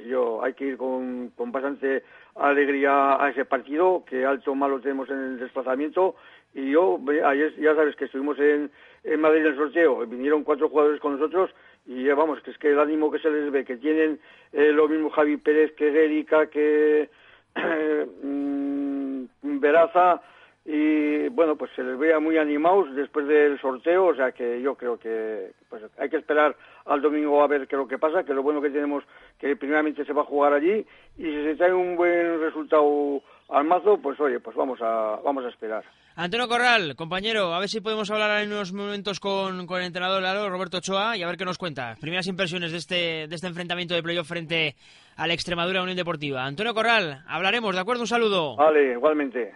yo 0.06 0.42
hay 0.42 0.54
que 0.54 0.66
ir 0.66 0.76
con, 0.76 1.30
con 1.30 1.50
bastante 1.50 2.04
alegría 2.36 3.22
a 3.22 3.30
ese 3.30 3.44
partido, 3.44 4.04
que 4.08 4.24
alto 4.24 4.54
malo 4.54 4.80
tenemos 4.80 5.08
en 5.10 5.18
el 5.18 5.38
desplazamiento 5.38 6.14
y 6.56 6.70
yo, 6.70 6.98
ayer 7.26 7.54
ya 7.56 7.74
sabes 7.74 7.94
que 7.96 8.06
estuvimos 8.06 8.38
en, 8.38 8.70
en 9.04 9.20
Madrid 9.20 9.42
en 9.42 9.48
el 9.48 9.56
sorteo, 9.56 10.06
vinieron 10.06 10.42
cuatro 10.42 10.70
jugadores 10.70 10.98
con 11.00 11.12
nosotros 11.12 11.50
y 11.84 12.08
vamos, 12.08 12.40
que 12.40 12.50
es 12.50 12.56
que 12.56 12.70
el 12.70 12.80
ánimo 12.80 13.10
que 13.10 13.18
se 13.18 13.30
les 13.30 13.52
ve, 13.52 13.62
que 13.66 13.76
tienen 13.76 14.18
eh, 14.54 14.72
lo 14.72 14.88
mismo 14.88 15.10
Javi 15.10 15.36
Pérez 15.36 15.72
que 15.74 15.88
Erika, 15.88 16.46
que 16.46 17.10
mm, 18.22 19.26
Veraza, 19.60 20.22
y 20.64 21.28
bueno, 21.28 21.56
pues 21.56 21.70
se 21.76 21.84
les 21.84 21.98
veía 21.98 22.18
muy 22.20 22.38
animados 22.38 22.94
después 22.94 23.26
del 23.28 23.60
sorteo, 23.60 24.06
o 24.06 24.14
sea 24.14 24.32
que 24.32 24.62
yo 24.62 24.76
creo 24.76 24.98
que 24.98 25.52
pues 25.68 25.82
hay 25.98 26.08
que 26.08 26.16
esperar 26.16 26.56
al 26.86 27.02
domingo 27.02 27.42
a 27.42 27.48
ver 27.48 27.68
qué 27.68 27.76
es 27.76 27.80
lo 27.80 27.86
que 27.86 27.98
pasa, 27.98 28.24
que 28.24 28.32
lo 28.32 28.42
bueno 28.42 28.62
que 28.62 28.70
tenemos 28.70 29.04
que 29.38 29.56
primeramente 29.56 30.06
se 30.06 30.14
va 30.14 30.22
a 30.22 30.24
jugar 30.24 30.54
allí 30.54 30.86
y 31.18 31.22
si 31.22 31.44
se 31.44 31.56
trae 31.56 31.74
un 31.74 31.96
buen 31.96 32.40
resultado 32.40 33.20
al 33.50 33.64
mazo, 33.64 33.98
pues 33.98 34.18
oye, 34.18 34.40
pues 34.40 34.56
vamos 34.56 34.80
a 34.80 35.20
vamos 35.22 35.44
a 35.44 35.50
esperar. 35.50 35.84
Antonio 36.18 36.48
Corral, 36.48 36.96
compañero, 36.96 37.52
a 37.52 37.58
ver 37.58 37.68
si 37.68 37.82
podemos 37.82 38.10
hablar 38.10 38.42
en 38.42 38.50
unos 38.50 38.72
momentos 38.72 39.20
con, 39.20 39.66
con 39.66 39.80
el 39.80 39.86
entrenador 39.86 40.22
Lalo, 40.22 40.48
Roberto 40.48 40.78
Ochoa, 40.78 41.14
y 41.14 41.22
a 41.22 41.26
ver 41.26 41.36
qué 41.36 41.44
nos 41.44 41.58
cuenta. 41.58 41.94
Primeras 42.00 42.26
impresiones 42.26 42.72
de 42.72 42.78
este, 42.78 43.28
de 43.28 43.34
este 43.34 43.46
enfrentamiento 43.46 43.92
de 43.92 44.02
playoff 44.02 44.26
frente 44.26 44.76
a 45.14 45.26
la 45.26 45.34
Extremadura 45.34 45.82
Unión 45.82 45.94
Deportiva. 45.94 46.46
Antonio 46.46 46.72
Corral, 46.72 47.22
hablaremos, 47.28 47.74
¿de 47.74 47.80
acuerdo? 47.82 48.00
Un 48.00 48.06
saludo. 48.08 48.56
Vale, 48.56 48.92
igualmente. 48.92 49.52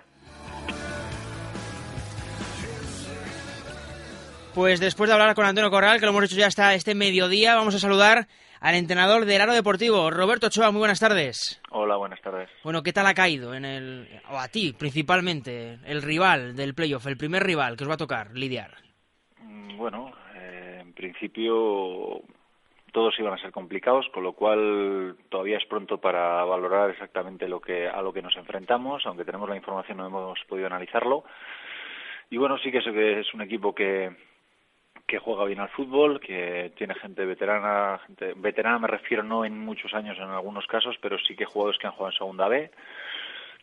Pues 4.61 4.79
después 4.79 5.09
de 5.09 5.15
hablar 5.15 5.35
con 5.35 5.47
Antonio 5.47 5.71
Corral, 5.71 5.99
que 5.99 6.05
lo 6.05 6.13
hemos 6.13 6.25
hecho 6.25 6.37
ya 6.37 6.47
hasta 6.47 6.75
este 6.75 6.95
mediodía, 6.95 7.55
vamos 7.55 7.75
a 7.75 7.79
saludar 7.79 8.27
al 8.61 8.75
entrenador 8.75 9.25
del 9.25 9.41
Aro 9.41 9.55
Deportivo, 9.55 10.11
Roberto 10.11 10.49
Ochoa. 10.49 10.71
Muy 10.71 10.81
buenas 10.81 11.01
tardes. 11.01 11.63
Hola, 11.71 11.97
buenas 11.97 12.21
tardes. 12.21 12.51
Bueno, 12.63 12.83
¿qué 12.83 12.93
tal 12.93 13.07
ha 13.07 13.15
caído 13.15 13.55
en 13.55 13.65
el, 13.65 14.07
o 14.31 14.39
a 14.39 14.49
ti 14.49 14.75
principalmente, 14.79 15.79
el 15.87 16.03
rival 16.03 16.55
del 16.55 16.75
playoff, 16.75 17.07
el 17.07 17.17
primer 17.17 17.43
rival 17.43 17.75
que 17.75 17.85
os 17.85 17.91
va 17.91 17.95
a 17.95 18.05
tocar 18.05 18.37
lidiar? 18.37 18.73
Mm, 19.39 19.79
bueno, 19.79 20.13
eh, 20.35 20.81
en 20.83 20.93
principio 20.93 22.21
todos 22.93 23.19
iban 23.19 23.33
a 23.33 23.41
ser 23.41 23.53
complicados, 23.53 24.11
con 24.13 24.25
lo 24.25 24.35
cual 24.35 25.17
todavía 25.31 25.57
es 25.57 25.65
pronto 25.65 25.97
para 26.03 26.45
valorar 26.45 26.91
exactamente 26.91 27.49
lo 27.49 27.63
que 27.63 27.89
a 27.89 28.03
lo 28.03 28.13
que 28.13 28.21
nos 28.21 28.37
enfrentamos, 28.37 29.07
aunque 29.07 29.25
tenemos 29.25 29.49
la 29.49 29.57
información 29.57 29.97
no 29.97 30.07
hemos 30.07 30.39
podido 30.47 30.67
analizarlo. 30.67 31.25
Y 32.29 32.37
bueno, 32.37 32.59
sí 32.59 32.71
que 32.71 32.79
es 33.21 33.35
un 33.35 33.41
equipo 33.41 33.75
que, 33.75 34.15
que 35.11 35.19
juega 35.19 35.45
bien 35.45 35.59
al 35.59 35.69
fútbol, 35.71 36.21
que 36.21 36.71
tiene 36.77 36.95
gente 36.95 37.25
veterana, 37.25 37.99
gente 38.07 38.33
veterana 38.37 38.79
me 38.79 38.87
refiero 38.87 39.25
no 39.25 39.45
en 39.45 39.59
muchos 39.59 39.93
años 39.93 40.17
en 40.19 40.31
algunos 40.31 40.67
casos, 40.69 40.97
pero 41.03 41.19
sí 41.19 41.35
que 41.35 41.45
jugadores 41.45 41.81
que 41.81 41.89
han 41.89 41.95
jugado 41.95 42.13
en 42.13 42.19
segunda 42.19 42.47
B. 42.47 42.71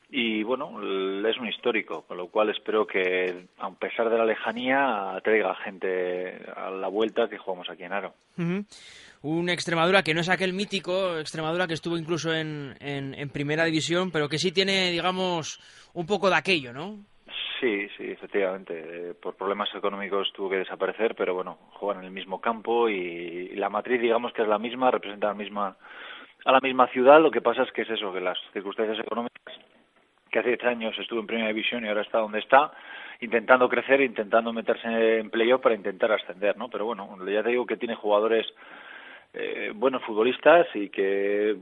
Y 0.10 0.44
bueno, 0.44 0.80
es 1.26 1.38
un 1.38 1.48
histórico, 1.48 2.02
con 2.04 2.18
lo 2.18 2.28
cual 2.28 2.50
espero 2.50 2.86
que, 2.86 3.48
a 3.58 3.72
pesar 3.72 4.10
de 4.10 4.18
la 4.18 4.26
lejanía, 4.26 5.20
traiga 5.24 5.56
gente 5.56 6.42
a 6.54 6.70
la 6.70 6.88
vuelta 6.90 7.30
que 7.30 7.38
jugamos 7.38 7.70
aquí 7.70 7.84
en 7.84 7.94
Aro. 7.94 8.14
Un 9.22 9.50
Extremadura 9.50 10.04
que 10.04 10.14
no 10.14 10.22
es 10.22 10.30
aquel 10.30 10.54
mítico 10.54 11.18
Extremadura 11.18 11.68
que 11.68 11.74
estuvo 11.74 11.98
incluso 11.98 12.34
en, 12.34 12.76
en, 12.82 13.14
en 13.16 13.30
primera 13.30 13.64
división, 13.64 14.12
pero 14.12 14.28
que 14.28 14.38
sí 14.38 14.52
tiene, 14.52 14.92
digamos, 14.92 15.60
un 15.94 16.06
poco 16.06 16.30
de 16.30 16.36
aquello, 16.36 16.74
¿no? 16.74 17.00
Sí, 17.60 17.88
sí, 17.98 18.12
efectivamente. 18.12 18.74
Eh, 18.76 19.14
por 19.16 19.36
problemas 19.36 19.74
económicos 19.74 20.32
tuvo 20.34 20.50
que 20.50 20.58
desaparecer, 20.58 21.16
pero 21.16 21.34
bueno, 21.34 21.58
juegan 21.74 22.00
en 22.00 22.06
el 22.06 22.12
mismo 22.12 22.40
campo 22.40 22.88
y, 22.88 23.50
la 23.56 23.70
matriz, 23.70 24.00
digamos 24.00 24.32
que 24.34 24.44
es 24.44 24.48
la 24.48 24.60
misma, 24.60 24.92
representa 24.92 25.28
la 25.28 25.34
misma, 25.34 25.76
a 26.46 26.52
la 26.52 26.60
misma 26.60 26.88
ciudad. 26.88 27.20
Lo 27.20 27.32
que 27.32 27.42
pasa 27.42 27.64
es 27.64 27.72
que 27.72 27.82
es 27.82 27.90
eso, 27.90 28.14
que 28.14 28.22
las 28.22 28.38
circunstancias 28.54 29.00
económicas, 29.00 29.56
que 30.30 30.40
hace 30.40 30.50
10 30.50 30.64
años 30.66 31.00
estuvo 31.00 31.20
en 31.20 31.28
primera 31.28 31.48
división 31.48 31.84
y 31.84 31.88
ahora 31.88 32.02
está 32.02 32.20
donde 32.20 32.40
está, 32.40 32.72
intentando 33.22 33.68
crecer, 33.68 34.02
intentando 34.02 34.54
meterse 34.54 35.20
en 35.20 35.32
playoff 35.32 35.62
para 35.62 35.74
intentar 35.74 36.12
ascender, 36.12 36.58
¿no? 36.58 36.70
Pero 36.70 36.86
bueno, 36.86 37.18
ya 37.26 37.42
te 37.42 37.50
digo 37.50 37.66
que 37.66 37.78
tiene 37.78 37.96
jugadores 37.96 38.46
eh, 39.34 39.72
buenos 39.74 40.04
futbolistas 40.04 40.68
y 40.76 40.90
que 40.90 41.58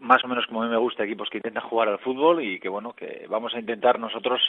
más 0.00 0.24
o 0.24 0.28
menos 0.28 0.46
como 0.46 0.62
a 0.62 0.66
mí 0.66 0.70
me 0.70 0.78
gusta, 0.78 1.04
equipos 1.04 1.28
que 1.28 1.38
intentan 1.38 1.68
jugar 1.68 1.88
al 1.88 1.98
fútbol 1.98 2.42
y 2.42 2.58
que 2.58 2.68
bueno, 2.68 2.92
que 2.92 3.26
vamos 3.28 3.54
a 3.54 3.58
intentar 3.58 3.98
nosotros 3.98 4.40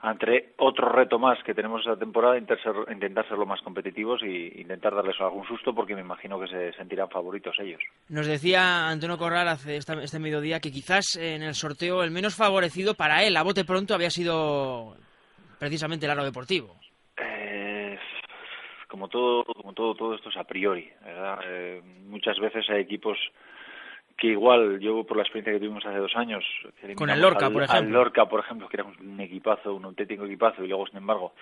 ante 0.00 0.54
otro 0.58 0.88
reto 0.88 1.18
más 1.18 1.42
que 1.42 1.54
tenemos 1.54 1.80
esta 1.80 1.98
temporada, 1.98 2.38
intentar 2.38 3.26
ser, 3.28 3.38
lo 3.38 3.46
más 3.46 3.60
competitivos 3.62 4.22
y 4.22 4.60
intentar 4.60 4.94
darles 4.94 5.20
algún 5.20 5.46
susto 5.46 5.74
porque 5.74 5.94
me 5.94 6.00
imagino 6.00 6.38
que 6.38 6.48
se 6.48 6.72
sentirán 6.74 7.08
favoritos 7.08 7.56
ellos. 7.58 7.80
Nos 8.08 8.26
decía 8.26 8.88
Antonio 8.88 9.18
Corral 9.18 9.48
hace 9.48 9.76
este 9.76 10.18
mediodía 10.18 10.60
que 10.60 10.70
quizás 10.70 11.16
en 11.16 11.42
el 11.42 11.54
sorteo 11.54 12.02
el 12.02 12.10
menos 12.10 12.36
favorecido 12.36 12.94
para 12.94 13.24
él, 13.24 13.36
a 13.36 13.42
bote 13.42 13.64
pronto, 13.64 13.94
había 13.94 14.10
sido 14.10 14.96
precisamente 15.58 16.06
el 16.06 16.12
aro 16.12 16.24
deportivo. 16.24 16.76
Eh, 17.16 17.98
como 18.88 19.08
todo, 19.08 19.44
como 19.44 19.72
todo, 19.72 19.94
todo 19.94 20.14
esto 20.14 20.28
es 20.28 20.36
a 20.36 20.44
priori, 20.44 20.90
eh, 21.04 21.80
muchas 22.04 22.38
veces 22.38 22.68
hay 22.68 22.82
equipos 22.82 23.18
que 24.16 24.28
igual 24.28 24.80
yo 24.80 25.04
por 25.04 25.16
la 25.16 25.22
experiencia 25.22 25.52
que 25.52 25.58
tuvimos 25.58 25.84
hace 25.84 25.98
dos 25.98 26.16
años 26.16 26.44
con 26.94 27.10
el 27.10 27.20
Lorca 27.20 27.50
por 27.50 27.62
ejemplo. 27.62 27.86
Al 27.86 27.92
Lorca 27.92 28.26
por 28.26 28.40
ejemplo 28.40 28.68
que 28.68 28.76
era 28.78 28.84
un 28.84 29.20
equipazo 29.20 29.74
un 29.74 29.84
auténtico 29.84 30.24
equipazo 30.24 30.64
y 30.64 30.68
luego 30.68 30.86
sin 30.86 30.98
embargo 30.98 31.34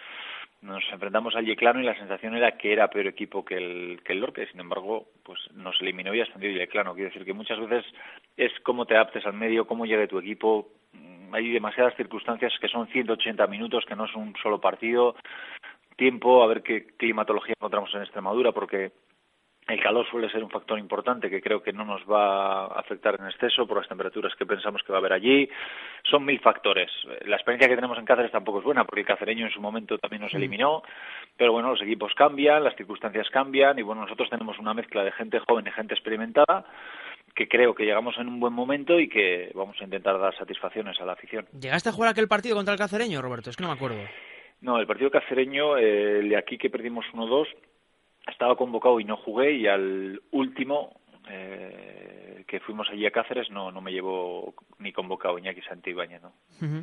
nos 0.64 0.82
enfrentamos 0.90 1.36
al 1.36 1.44
Yeclano 1.44 1.80
y 1.80 1.84
la 1.84 1.96
sensación 1.96 2.34
era 2.34 2.56
que 2.56 2.72
era 2.72 2.88
peor 2.88 3.06
equipo 3.06 3.44
que 3.44 3.56
el 3.56 4.00
que 4.02 4.14
el 4.14 4.20
Lorca 4.20 4.42
y 4.42 4.46
sin 4.46 4.60
embargo 4.60 5.06
pues 5.22 5.38
nos 5.52 5.80
eliminó 5.80 6.14
y 6.14 6.22
ascendió 6.22 6.50
el 6.50 6.58
Yeclano. 6.58 6.94
Quiero 6.94 7.10
decir 7.10 7.24
que 7.24 7.32
muchas 7.32 7.60
veces 7.60 7.84
es 8.36 8.52
cómo 8.62 8.86
te 8.86 8.94
adaptes 8.94 9.24
al 9.26 9.34
medio 9.34 9.66
cómo 9.66 9.86
llegue 9.86 10.08
tu 10.08 10.18
equipo. 10.18 10.68
Mm, 10.92 11.34
hay 11.34 11.52
demasiadas 11.52 11.94
circunstancias 11.96 12.52
que 12.60 12.68
son 12.68 12.86
180 12.88 13.46
minutos 13.46 13.84
que 13.86 13.94
no 13.94 14.06
es 14.06 14.14
un 14.14 14.34
solo 14.42 14.60
partido. 14.60 15.16
Tiempo 15.96 16.42
a 16.42 16.46
ver 16.46 16.62
qué 16.62 16.86
climatología 16.96 17.54
encontramos 17.56 17.94
en 17.94 18.02
Extremadura 18.02 18.52
porque 18.52 18.92
el 19.66 19.80
calor 19.80 20.06
suele 20.10 20.30
ser 20.30 20.44
un 20.44 20.50
factor 20.50 20.78
importante 20.78 21.30
que 21.30 21.40
creo 21.40 21.62
que 21.62 21.72
no 21.72 21.84
nos 21.84 22.02
va 22.02 22.66
a 22.66 22.80
afectar 22.80 23.16
en 23.18 23.26
exceso 23.26 23.66
por 23.66 23.78
las 23.78 23.88
temperaturas 23.88 24.34
que 24.36 24.44
pensamos 24.44 24.82
que 24.82 24.92
va 24.92 24.98
a 24.98 25.00
haber 25.00 25.14
allí. 25.14 25.48
Son 26.02 26.24
mil 26.24 26.38
factores. 26.40 26.90
La 27.24 27.36
experiencia 27.36 27.68
que 27.68 27.76
tenemos 27.76 27.98
en 27.98 28.04
Cáceres 28.04 28.30
tampoco 28.30 28.58
es 28.58 28.64
buena 28.64 28.84
porque 28.84 29.00
el 29.00 29.06
cacereño 29.06 29.46
en 29.46 29.52
su 29.52 29.60
momento 29.60 29.96
también 29.98 30.22
nos 30.22 30.34
mm. 30.34 30.36
eliminó. 30.36 30.82
Pero 31.36 31.52
bueno, 31.52 31.70
los 31.70 31.82
equipos 31.82 32.12
cambian, 32.14 32.62
las 32.62 32.76
circunstancias 32.76 33.28
cambian 33.30 33.78
y 33.78 33.82
bueno, 33.82 34.02
nosotros 34.02 34.28
tenemos 34.28 34.58
una 34.58 34.74
mezcla 34.74 35.02
de 35.02 35.12
gente 35.12 35.40
joven 35.40 35.66
y 35.66 35.70
gente 35.70 35.94
experimentada 35.94 36.66
que 37.34 37.48
creo 37.48 37.74
que 37.74 37.84
llegamos 37.84 38.16
en 38.18 38.28
un 38.28 38.38
buen 38.38 38.52
momento 38.52 39.00
y 39.00 39.08
que 39.08 39.50
vamos 39.54 39.76
a 39.80 39.84
intentar 39.84 40.20
dar 40.20 40.36
satisfacciones 40.36 41.00
a 41.00 41.04
la 41.04 41.14
afición. 41.14 41.46
¿Llegaste 41.58 41.88
a 41.88 41.92
jugar 41.92 42.10
aquel 42.10 42.28
partido 42.28 42.54
contra 42.54 42.72
el 42.72 42.78
cacereño, 42.78 43.20
Roberto? 43.20 43.50
Es 43.50 43.56
que 43.56 43.62
no 43.62 43.70
me 43.70 43.74
acuerdo. 43.74 43.96
No, 44.60 44.78
el 44.78 44.86
partido 44.86 45.10
cacereño, 45.10 45.76
eh, 45.76 46.20
el 46.20 46.28
de 46.28 46.36
aquí 46.36 46.56
que 46.56 46.70
perdimos 46.70 47.04
1-2, 47.12 47.48
estaba 48.26 48.56
convocado 48.56 49.00
y 49.00 49.04
no 49.04 49.16
jugué 49.16 49.52
y 49.52 49.66
al 49.66 50.20
último 50.30 51.00
eh, 51.28 52.44
que 52.46 52.60
fuimos 52.60 52.88
allí 52.90 53.06
a 53.06 53.10
Cáceres 53.10 53.50
no, 53.50 53.72
no 53.72 53.80
me 53.80 53.90
llevó 53.90 54.54
ni 54.78 54.92
convocado 54.92 55.38
Iñaki 55.38 55.62
Santibáñez, 55.62 56.22
¿no? 56.22 56.32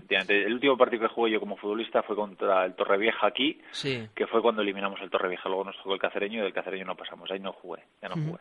El 0.10 0.54
último 0.54 0.78
partido 0.78 1.04
que 1.04 1.14
jugué 1.14 1.32
yo 1.32 1.40
como 1.40 1.58
futbolista 1.58 2.02
fue 2.04 2.16
contra 2.16 2.66
el 2.66 2.74
Torrevieja 2.74 3.28
aquí, 3.28 3.62
que 4.16 4.28
fue 4.28 4.42
cuando 4.42 4.62
eliminamos 4.62 5.00
el 5.02 5.10
Torrevieja. 5.10 5.48
Luego 5.48 5.66
nos 5.66 5.78
tocó 5.78 5.94
el 5.94 6.00
Cacereño 6.00 6.40
y 6.40 6.44
del 6.44 6.54
Cacereño 6.54 6.86
no 6.86 6.96
pasamos. 6.96 7.30
Ahí 7.32 7.40
no 7.40 7.54
jugué, 7.54 7.84
ya 8.02 8.10
no 8.10 8.16
jugué. 8.16 8.40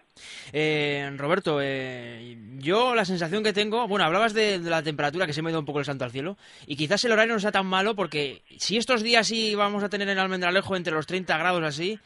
Eh, 0.52 1.11
Roberto, 1.16 1.61
eh, 1.62 2.37
yo 2.59 2.95
la 2.95 3.04
sensación 3.04 3.45
que 3.45 3.52
tengo, 3.52 3.87
bueno, 3.87 4.04
hablabas 4.04 4.33
de, 4.33 4.59
la 4.59 4.83
temperatura 4.83 5.26
que 5.26 5.33
se 5.33 5.42
me 5.42 5.50
ha 5.50 5.52
ido 5.52 5.61
un 5.61 5.66
poco 5.66 5.78
el 5.78 5.85
santo 5.85 6.04
al 6.04 6.11
cielo 6.11 6.37
y 6.66 6.76
quizás 6.76 7.04
el 7.04 7.12
horario 7.12 7.35
no 7.35 7.40
sea 7.40 7.52
tan 7.52 7.66
malo 7.66 7.95
porque 7.95 8.42
si 8.57 8.76
estos 8.76 9.02
días 9.02 9.26
sí 9.26 9.54
vamos 9.54 9.85
a 9.85 9.88
tener 9.88 10.09
en 10.09 10.19
Almendralejo 10.19 10.75
entre 10.75 10.95
los 10.95 11.07
30 11.07 11.37
grados 11.37 11.62
así, 11.62 11.99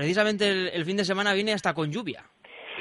precisamente 0.00 0.74
el, 0.74 0.84
fin 0.86 0.96
de 0.96 1.04
semana 1.04 1.34
viene 1.34 1.52
hasta 1.52 1.74
con 1.74 1.92
lluvia. 1.92 2.24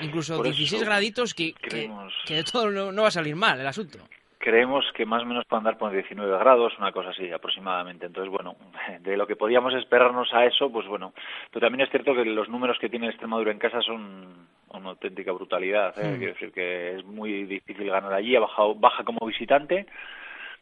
Incluso 0.02 0.42
16 0.42 0.86
graditos 0.86 1.34
que, 1.34 1.52
que, 1.54 2.44
todo 2.50 2.72
no, 2.72 3.02
va 3.02 3.10
a 3.10 3.12
salir 3.12 3.36
mal 3.36 3.60
el 3.60 3.68
asunto. 3.68 4.00
Creemos 4.38 4.86
que 4.96 5.06
más 5.06 5.24
o 5.24 5.26
menos 5.26 5.44
puede 5.44 5.60
andar 5.60 5.78
por 5.78 5.92
19 5.92 6.38
grados, 6.40 6.72
una 6.80 6.94
cosa 6.94 7.10
así 7.10 7.30
aproximadamente. 7.30 8.06
Entonces, 8.06 8.32
bueno, 8.32 8.56
de 9.02 9.18
lo 9.18 9.28
que 9.28 9.36
podíamos 9.36 9.74
esperarnos 9.74 10.34
a 10.34 10.46
eso, 10.46 10.72
pues 10.72 10.88
bueno. 10.88 11.12
Pero 11.52 11.66
también 11.66 11.86
es 11.86 11.92
cierto 11.92 12.16
que 12.16 12.24
los 12.24 12.48
números 12.48 12.78
que 12.80 12.88
tiene 12.88 13.10
Extremadura 13.10 13.52
en 13.52 13.60
casa 13.60 13.82
son 13.82 14.48
una 14.70 14.90
auténtica 14.92 15.34
brutalidad. 15.34 15.94
¿eh? 16.00 16.14
Hmm. 16.14 16.18
Quiero 16.20 16.34
decir 16.34 16.54
que 16.54 16.96
es 16.96 17.04
muy 17.04 17.44
difícil 17.44 17.90
ganar 17.90 18.14
allí, 18.14 18.38
ha 18.38 18.40
bajado, 18.40 18.76
baja 18.76 19.04
como 19.04 19.28
visitante 19.28 19.88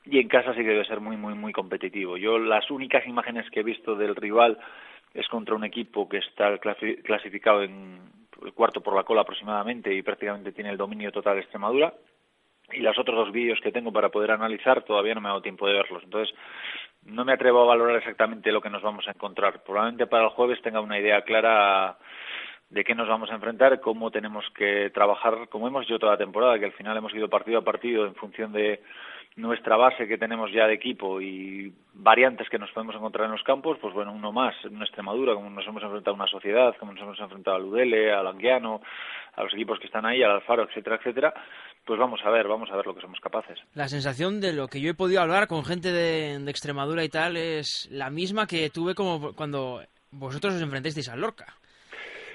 y 0.10 0.20
en 0.20 0.28
casa 0.28 0.54
sí 0.54 0.62
que 0.62 0.70
debe 0.70 0.86
ser 0.86 1.02
muy, 1.02 1.18
muy, 1.18 1.36
muy 1.36 1.54
competitivo. 1.54 2.18
Yo 2.18 2.40
las 2.40 2.72
únicas 2.72 3.06
imágenes 3.06 3.50
que 3.52 3.60
he 3.60 3.64
visto 3.64 3.96
del 3.96 4.16
rival 4.16 4.58
es 5.14 5.28
contra 5.28 5.56
un 5.56 5.64
equipo 5.64 6.08
que 6.08 6.18
está 6.18 6.58
clasificado 6.58 7.64
en 7.64 8.00
el 8.44 8.54
cuarto 8.54 8.82
por 8.82 8.96
la 8.96 9.04
cola 9.04 9.22
aproximadamente 9.22 9.94
y 9.94 10.02
prácticamente 10.02 10.52
tiene 10.52 10.70
el 10.70 10.78
dominio 10.78 11.12
total 11.12 11.36
de 11.36 11.42
Extremadura. 11.42 11.94
Y 12.72 12.80
los 12.80 12.98
otros 13.00 13.16
dos 13.16 13.32
vídeos 13.32 13.62
que 13.62 13.72
tengo 13.72 13.94
para 13.94 14.10
poder 14.10 14.32
analizar 14.32 14.84
todavía 14.84 15.16
no 15.16 15.22
me 15.22 15.30
ha 15.30 15.32
dado 15.32 15.42
tiempo 15.42 15.68
de 15.68 15.74
verlos. 15.74 16.04
Entonces, 16.04 16.36
no 17.04 17.24
me 17.24 17.32
atrevo 17.32 17.62
a 17.62 17.66
valorar 17.66 17.96
exactamente 17.96 18.52
lo 18.52 18.62
que 18.62 18.70
nos 18.70 18.84
vamos 18.84 19.08
a 19.08 19.12
encontrar. 19.12 19.64
Probablemente 19.64 20.08
para 20.08 20.26
el 20.26 20.30
jueves 20.32 20.62
tenga 20.62 20.82
una 20.82 21.00
idea 21.00 21.22
clara 21.22 21.98
de 22.70 22.84
qué 22.84 22.94
nos 22.94 23.08
vamos 23.08 23.32
a 23.32 23.36
enfrentar, 23.36 23.80
cómo 23.80 24.12
tenemos 24.12 24.46
que 24.52 24.90
trabajar, 24.90 25.48
como 25.50 25.68
hemos 25.68 25.86
hecho 25.86 26.00
toda 26.00 26.14
la 26.14 26.18
temporada, 26.18 26.60
que 26.60 26.66
al 26.66 26.74
final 26.74 26.98
hemos 26.98 27.14
ido 27.14 27.30
partido 27.30 27.60
a 27.60 27.64
partido 27.64 28.06
en 28.06 28.16
función 28.16 28.52
de 28.52 28.82
nuestra 29.38 29.78
base 29.78 30.08
que 30.08 30.18
tenemos 30.18 30.52
ya 30.52 30.66
de 30.66 30.74
equipo 30.74 31.22
y 31.22 31.72
variantes 31.94 32.50
que 32.50 32.58
nos 32.58 32.72
podemos 32.72 32.96
encontrar 32.96 33.26
en 33.26 33.34
los 33.34 33.44
campos, 33.44 33.78
pues 33.80 33.94
bueno, 33.94 34.12
uno 34.12 34.32
más 34.32 34.56
en 34.64 34.82
Extremadura, 34.82 35.36
como 35.36 35.52
nos 35.52 35.66
hemos 35.68 35.84
enfrentado 35.84 36.16
a 36.16 36.20
una 36.20 36.28
sociedad, 36.28 36.76
como 36.80 36.92
nos 36.92 37.04
hemos 37.04 37.20
enfrentado 37.20 37.56
al 37.56 37.66
Udele, 37.66 38.12
al 38.12 38.26
Anguiano, 38.26 38.82
a 39.36 39.44
los 39.44 39.54
equipos 39.54 39.80
que 39.80 39.86
están 39.86 40.08
ahí, 40.08 40.24
al 40.24 40.32
Alfaro, 40.32 40.64
etcétera, 40.64 40.96
etcétera, 40.96 41.34
pues 41.86 42.00
vamos 42.00 42.20
a 42.26 42.32
ver, 42.32 42.48
vamos 42.48 42.70
a 42.72 42.76
ver 42.76 42.88
lo 42.88 42.96
que 42.96 43.02
somos 43.02 43.20
capaces. 43.20 43.60
La 43.76 43.88
sensación 43.88 44.42
de 44.42 44.54
lo 44.54 44.68
que 44.68 44.82
yo 44.82 44.90
he 44.90 44.96
podido 44.96 45.22
hablar 45.22 45.48
con 45.48 45.64
gente 45.64 45.92
de, 45.92 46.40
de 46.40 46.52
Extremadura 46.52 47.04
y 47.04 47.10
tal 47.10 47.38
es 47.38 47.88
la 47.92 48.10
misma 48.10 48.48
que 48.48 48.72
tuve 48.72 48.96
como 48.96 49.34
cuando 49.34 49.84
vosotros 50.10 50.56
os 50.56 50.62
enfrentasteis 50.64 51.10
al 51.10 51.22
Lorca. 51.22 51.46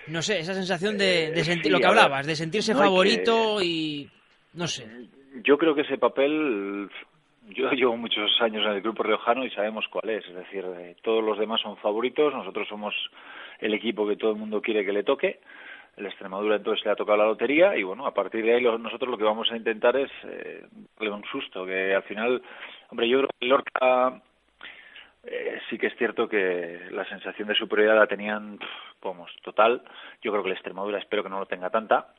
No 0.06 0.22
sé, 0.22 0.38
esa 0.38 0.54
sensación 0.54 0.96
de, 0.96 1.32
de 1.32 1.44
sentir 1.44 1.72
lo 1.72 1.80
que 1.80 1.86
hablabas, 1.86 2.26
de 2.26 2.36
sentirse 2.36 2.74
favorito 2.74 3.60
y 3.60 4.08
no 4.54 4.68
sé 4.68 4.86
yo 5.44 5.58
creo 5.58 5.74
que 5.74 5.82
ese 5.82 5.98
papel, 5.98 6.90
yo 7.48 7.70
llevo 7.72 7.96
muchos 7.96 8.30
años 8.40 8.64
en 8.66 8.72
el 8.72 8.82
grupo 8.82 9.02
riojano 9.02 9.44
y 9.44 9.50
sabemos 9.50 9.86
cuál 9.88 10.10
es. 10.10 10.26
Es 10.26 10.34
decir, 10.34 10.64
eh, 10.64 10.96
todos 11.02 11.24
los 11.24 11.38
demás 11.38 11.60
son 11.60 11.76
favoritos, 11.78 12.34
nosotros 12.34 12.68
somos 12.68 12.94
el 13.58 13.74
equipo 13.74 14.06
que 14.06 14.16
todo 14.16 14.32
el 14.32 14.38
mundo 14.38 14.60
quiere 14.60 14.84
que 14.84 14.92
le 14.92 15.04
toque. 15.04 15.40
El 15.96 16.06
Extremadura 16.06 16.56
entonces 16.56 16.84
le 16.84 16.90
ha 16.90 16.96
tocado 16.96 17.18
la 17.18 17.26
lotería 17.26 17.76
y 17.76 17.82
bueno, 17.82 18.06
a 18.06 18.14
partir 18.14 18.44
de 18.44 18.54
ahí 18.54 18.62
nosotros 18.62 19.10
lo 19.10 19.18
que 19.18 19.24
vamos 19.24 19.50
a 19.50 19.56
intentar 19.56 19.94
es 19.96 20.10
eh, 20.24 20.64
darle 20.96 21.14
un 21.14 21.24
susto, 21.24 21.66
que 21.66 21.94
al 21.94 22.02
final, 22.04 22.42
hombre, 22.88 23.08
yo 23.08 23.18
creo 23.18 23.28
que 23.38 23.46
Lorca 23.46 24.22
eh, 25.24 25.60
sí 25.68 25.76
que 25.76 25.88
es 25.88 25.96
cierto 25.96 26.28
que 26.28 26.88
la 26.90 27.04
sensación 27.04 27.48
de 27.48 27.54
superioridad 27.54 27.98
la 27.98 28.06
tenían, 28.06 28.58
vamos, 29.02 29.30
total. 29.42 29.82
Yo 30.22 30.32
creo 30.32 30.42
que 30.42 30.48
el 30.48 30.56
Extremadura 30.56 30.98
espero 30.98 31.22
que 31.22 31.28
no 31.28 31.40
lo 31.40 31.46
tenga 31.46 31.68
tanta 31.68 32.14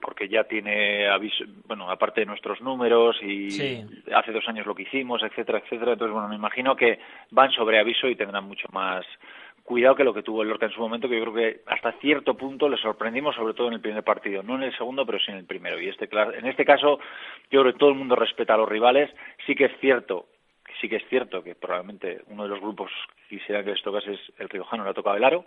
porque 0.00 0.28
ya 0.28 0.44
tiene 0.44 1.08
aviso, 1.08 1.44
bueno, 1.66 1.90
aparte 1.90 2.20
de 2.20 2.26
nuestros 2.26 2.60
números 2.60 3.16
y 3.22 3.48
hace 4.14 4.32
dos 4.32 4.48
años 4.48 4.66
lo 4.66 4.74
que 4.74 4.82
hicimos, 4.82 5.22
etcétera, 5.22 5.58
etcétera. 5.58 5.92
Entonces, 5.92 6.12
bueno, 6.12 6.28
me 6.28 6.36
imagino 6.36 6.74
que 6.74 6.98
van 7.30 7.50
sobre 7.52 7.78
aviso 7.78 8.08
y 8.08 8.16
tendrán 8.16 8.44
mucho 8.44 8.68
más 8.72 9.04
cuidado 9.62 9.94
que 9.94 10.04
lo 10.04 10.14
que 10.14 10.22
tuvo 10.22 10.42
el 10.42 10.48
Lorca 10.48 10.66
en 10.66 10.72
su 10.72 10.80
momento, 10.80 11.08
que 11.08 11.18
yo 11.18 11.22
creo 11.22 11.34
que 11.34 11.60
hasta 11.66 11.92
cierto 12.00 12.36
punto 12.36 12.68
le 12.68 12.76
sorprendimos, 12.76 13.36
sobre 13.36 13.54
todo 13.54 13.68
en 13.68 13.74
el 13.74 13.80
primer 13.80 14.02
partido, 14.02 14.42
no 14.42 14.56
en 14.56 14.64
el 14.64 14.76
segundo, 14.76 15.06
pero 15.06 15.18
sí 15.18 15.30
en 15.30 15.38
el 15.38 15.44
primero. 15.44 15.80
Y 15.80 15.88
este, 15.88 16.08
en 16.10 16.46
este 16.46 16.64
caso, 16.64 16.98
yo 17.50 17.60
creo 17.60 17.72
que 17.72 17.78
todo 17.78 17.90
el 17.90 17.96
mundo 17.96 18.16
respeta 18.16 18.54
a 18.54 18.56
los 18.56 18.68
rivales. 18.68 19.10
Sí 19.46 19.54
que 19.54 19.66
es 19.66 19.72
cierto, 19.80 20.26
sí 20.80 20.88
que 20.88 20.96
es 20.96 21.08
cierto 21.08 21.42
que 21.42 21.54
probablemente 21.54 22.22
uno 22.28 22.42
de 22.44 22.48
los 22.48 22.60
grupos 22.60 22.90
que 23.28 23.38
quisiera 23.38 23.62
que 23.62 23.70
les 23.70 23.82
tocase 23.82 24.14
es 24.14 24.20
el 24.38 24.48
Riojano, 24.48 24.84
le 24.84 24.90
ha 24.90 24.94
tocado 24.94 25.16
el 25.16 25.24
aro, 25.24 25.44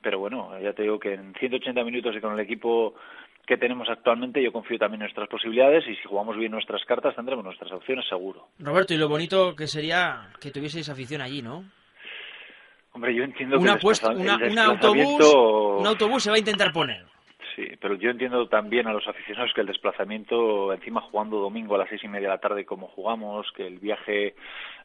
pero 0.00 0.18
bueno, 0.18 0.58
ya 0.60 0.72
te 0.72 0.82
digo 0.82 0.98
que 0.98 1.14
en 1.14 1.34
180 1.34 1.84
minutos 1.84 2.16
y 2.16 2.20
con 2.20 2.32
el 2.32 2.40
equipo 2.40 2.94
que 3.46 3.56
tenemos 3.56 3.88
actualmente, 3.88 4.42
yo 4.42 4.52
confío 4.52 4.78
también 4.78 5.00
en 5.00 5.06
nuestras 5.06 5.28
posibilidades 5.28 5.86
y 5.88 5.96
si 5.96 6.02
jugamos 6.04 6.36
bien 6.36 6.52
nuestras 6.52 6.84
cartas 6.84 7.16
tendremos 7.16 7.44
nuestras 7.44 7.72
opciones 7.72 8.06
seguro. 8.08 8.48
Roberto, 8.58 8.94
y 8.94 8.96
lo 8.96 9.08
bonito 9.08 9.56
que 9.56 9.66
sería 9.66 10.28
que 10.40 10.50
tuvieseis 10.50 10.88
afición 10.88 11.20
allí, 11.20 11.42
¿no? 11.42 11.64
Hombre, 12.92 13.14
yo 13.14 13.22
entiendo 13.22 13.56
que 13.56 13.62
un 13.62 13.68
autobús, 13.70 14.00
un 15.78 15.86
autobús 15.86 16.22
se 16.22 16.30
va 16.30 16.36
a 16.36 16.40
intentar 16.40 16.72
poner. 16.72 17.04
Sí, 17.54 17.66
pero 17.80 17.94
yo 17.94 18.10
entiendo 18.10 18.48
también 18.48 18.86
a 18.86 18.92
los 18.92 19.06
aficionados 19.06 19.52
que 19.52 19.60
el 19.60 19.66
desplazamiento, 19.66 20.72
encima 20.72 21.00
jugando 21.00 21.38
domingo 21.38 21.74
a 21.74 21.78
las 21.78 21.88
seis 21.88 22.02
y 22.04 22.08
media 22.08 22.28
de 22.28 22.34
la 22.34 22.40
tarde 22.40 22.64
como 22.64 22.88
jugamos, 22.88 23.50
que 23.56 23.66
el 23.66 23.78
viaje 23.78 24.34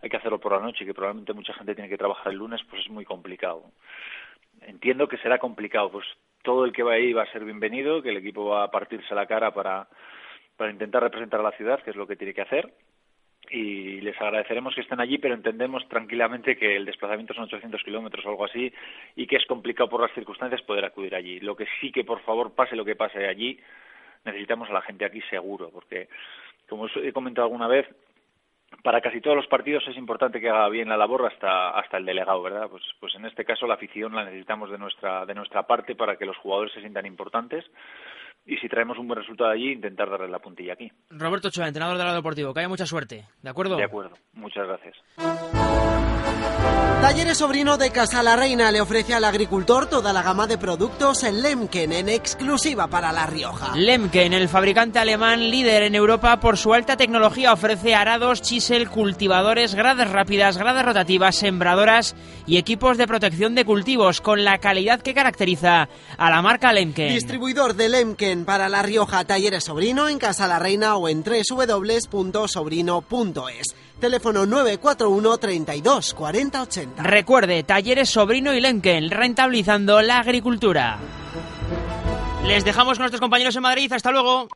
hay 0.02 0.10
que 0.10 0.18
hacerlo 0.18 0.39
por 0.39 0.52
la 0.54 0.60
noche 0.60 0.84
y 0.84 0.88
que 0.88 0.94
probablemente 0.94 1.34
mucha 1.34 1.54
gente 1.54 1.76
tiene 1.76 1.89
que 1.89 1.98
trabajar 1.98 2.32
el 2.32 2.39
lunes, 2.39 2.62
pues 2.70 2.82
es 2.84 2.89
muy 2.89 3.06
complicado. 3.06 3.63
Entiendo 4.62 5.08
que 5.08 5.18
será 5.18 5.38
complicado, 5.38 5.91
pues 5.91 6.06
todo 6.45 6.63
el 6.63 6.71
que 6.71 6.84
va 6.84 6.93
ahí 6.93 7.12
va 7.12 7.23
a 7.23 7.31
ser 7.31 7.43
bienvenido, 7.43 8.01
que 8.01 8.12
el 8.12 8.17
equipo 8.17 8.45
va 8.45 8.63
a 8.63 8.71
partirse 8.71 9.13
la 9.13 9.25
cara 9.25 9.51
para, 9.51 9.88
para 10.55 10.71
intentar 10.71 11.03
representar 11.03 11.41
a 11.41 11.43
la 11.43 11.51
ciudad, 11.51 11.81
que 11.84 11.89
es 11.89 11.95
lo 11.97 12.08
que 12.08 12.15
tiene 12.15 12.34
que 12.34 12.43
hacer. 12.43 12.71
Y 13.49 14.01
les 14.01 14.19
agradeceremos 14.19 14.73
que 14.73 14.81
estén 14.81 14.99
allí, 14.99 15.17
pero 15.17 15.34
entendemos 15.34 15.88
tranquilamente 15.89 16.55
que 16.55 16.77
el 16.77 16.86
desplazamiento 16.86 17.34
son 17.34 17.43
800 17.43 17.84
kilómetros 17.84 18.25
o 18.25 18.29
algo 18.29 18.45
así 18.45 18.71
y 19.15 19.27
que 19.27 19.36
es 19.36 19.45
complicado 19.45 19.89
por 19.89 20.01
las 20.01 20.13
circunstancias 20.13 20.62
poder 20.62 20.86
acudir 20.86 21.15
allí. 21.15 21.39
Lo 21.41 21.55
que 21.55 21.67
sí 21.81 21.91
que, 21.91 22.03
por 22.03 22.21
favor, 22.21 22.53
pase 22.53 22.75
lo 22.75 22.86
que 22.86 22.95
pase 22.95 23.27
allí, 23.27 23.60
necesitamos 24.23 24.69
a 24.69 24.73
la 24.73 24.81
gente 24.81 25.05
aquí 25.05 25.21
seguro, 25.29 25.69
porque, 25.71 26.08
como 26.69 26.88
he 26.88 27.12
comentado 27.12 27.45
alguna 27.45 27.67
vez, 27.67 27.88
para 28.84 29.01
casi 29.01 29.21
todos 29.21 29.36
los 29.36 29.47
partidos 29.47 29.84
es 29.88 29.97
importante 29.97 30.39
que 30.39 30.49
haga 30.49 30.69
bien 30.69 30.89
la 30.89 30.97
labor 30.97 31.25
hasta 31.25 31.69
hasta 31.71 31.97
el 31.97 32.06
delegado, 32.06 32.41
¿verdad? 32.41 32.67
Pues 32.69 32.84
pues 32.99 33.13
en 33.15 33.25
este 33.25 33.45
caso 33.45 33.67
la 33.67 33.75
afición 33.75 34.15
la 34.15 34.25
necesitamos 34.25 34.69
de 34.71 34.78
nuestra 34.78 35.25
de 35.25 35.34
nuestra 35.34 35.63
parte 35.63 35.95
para 35.95 36.17
que 36.17 36.25
los 36.25 36.38
jugadores 36.38 36.73
se 36.73 36.82
sientan 36.82 37.06
importantes 37.06 37.65
y 38.45 38.58
si 38.58 38.69
traemos 38.69 38.97
un 38.97 39.08
buen 39.08 39.19
resultado 39.19 39.49
allí 39.49 39.71
intentar 39.71 40.10
darle 40.10 40.28
la 40.28 40.39
puntilla 40.39 40.73
aquí. 40.73 40.91
Roberto 41.10 41.47
Ochoa, 41.47 41.67
entrenador 41.67 41.97
del 41.97 42.06
lado 42.06 42.17
deportivo, 42.17 42.54
que 42.54 42.60
haya 42.60 42.69
mucha 42.69 42.86
suerte, 42.86 43.25
¿de 43.41 43.49
acuerdo? 43.49 43.75
De 43.75 43.84
acuerdo. 43.84 44.15
Muchas 44.34 44.67
gracias. 44.67 46.14
Talleres 47.06 47.38
Sobrino 47.38 47.78
de 47.78 47.91
Casa 47.91 48.23
la 48.23 48.36
Reina 48.36 48.71
le 48.71 48.82
ofrece 48.82 49.13
al 49.13 49.25
agricultor 49.25 49.86
toda 49.86 50.12
la 50.12 50.23
gama 50.23 50.47
de 50.47 50.58
productos 50.58 51.23
en 51.23 51.43
Lemken 51.43 51.93
en 51.93 52.10
exclusiva 52.10 52.88
para 52.88 53.12
La 53.12 53.28
Rioja. 53.28 53.75
Lemken, 53.75 54.34
el 54.34 54.49
fabricante 54.49 54.97
alemán 54.97 55.51
líder 55.51 55.84
en 55.84 55.93
Europa 55.93 56.39
por 56.39 56.58
su 56.58 56.73
alta 56.73 56.97
tecnología, 56.97 57.54
ofrece 57.54 57.93
arados, 57.93 58.41
chisel, 58.41 58.89
cultivadores, 58.89 59.75
gradas 59.75 60.10
rápidas, 60.10 60.58
gradas 60.58 60.84
rotativas, 60.84 61.36
sembradoras 61.36 62.15
y 62.47 62.58
equipos 62.58 62.97
de 62.97 63.06
protección 63.06 63.54
de 63.54 63.65
cultivos 63.65 64.19
con 64.19 64.43
la 64.43 64.58
calidad 64.58 64.99
que 64.99 65.13
caracteriza 65.13 65.88
a 66.17 66.30
la 66.32 66.41
marca 66.41 66.73
Lemken. 66.73 67.13
Distribuidor 67.13 67.75
de 67.75 67.88
Lemken 67.88 68.45
para 68.45 68.67
La 68.67 68.82
Rioja 68.82 69.25
Talleres 69.25 69.65
Sobrino 69.65 70.10
en 70.10 70.17
Casa 70.17 70.47
la 70.47 70.58
Reina 70.58 70.95
o 70.95 71.08
en 71.08 71.23
www.sobrino.es. 71.23 73.75
Teléfono 74.06 74.46
941 74.46 75.38
32 75.39 76.13
40 76.13 76.62
80. 76.62 77.02
Recuerde, 77.02 77.63
Talleres 77.63 78.08
Sobrino 78.08 78.54
y 78.54 78.62
Lemken, 78.62 79.10
rentabilizando 79.10 80.00
la 80.04 80.20
agricultura. 80.20 81.00
Les 82.46 82.63
dejamos 82.63 83.00
con 83.00 83.06
nuestros 83.06 83.20
compañeros 83.20 83.56
en 83.56 83.63
Madrid. 83.63 83.91
Hasta 83.91 84.12
luego. 84.12 84.48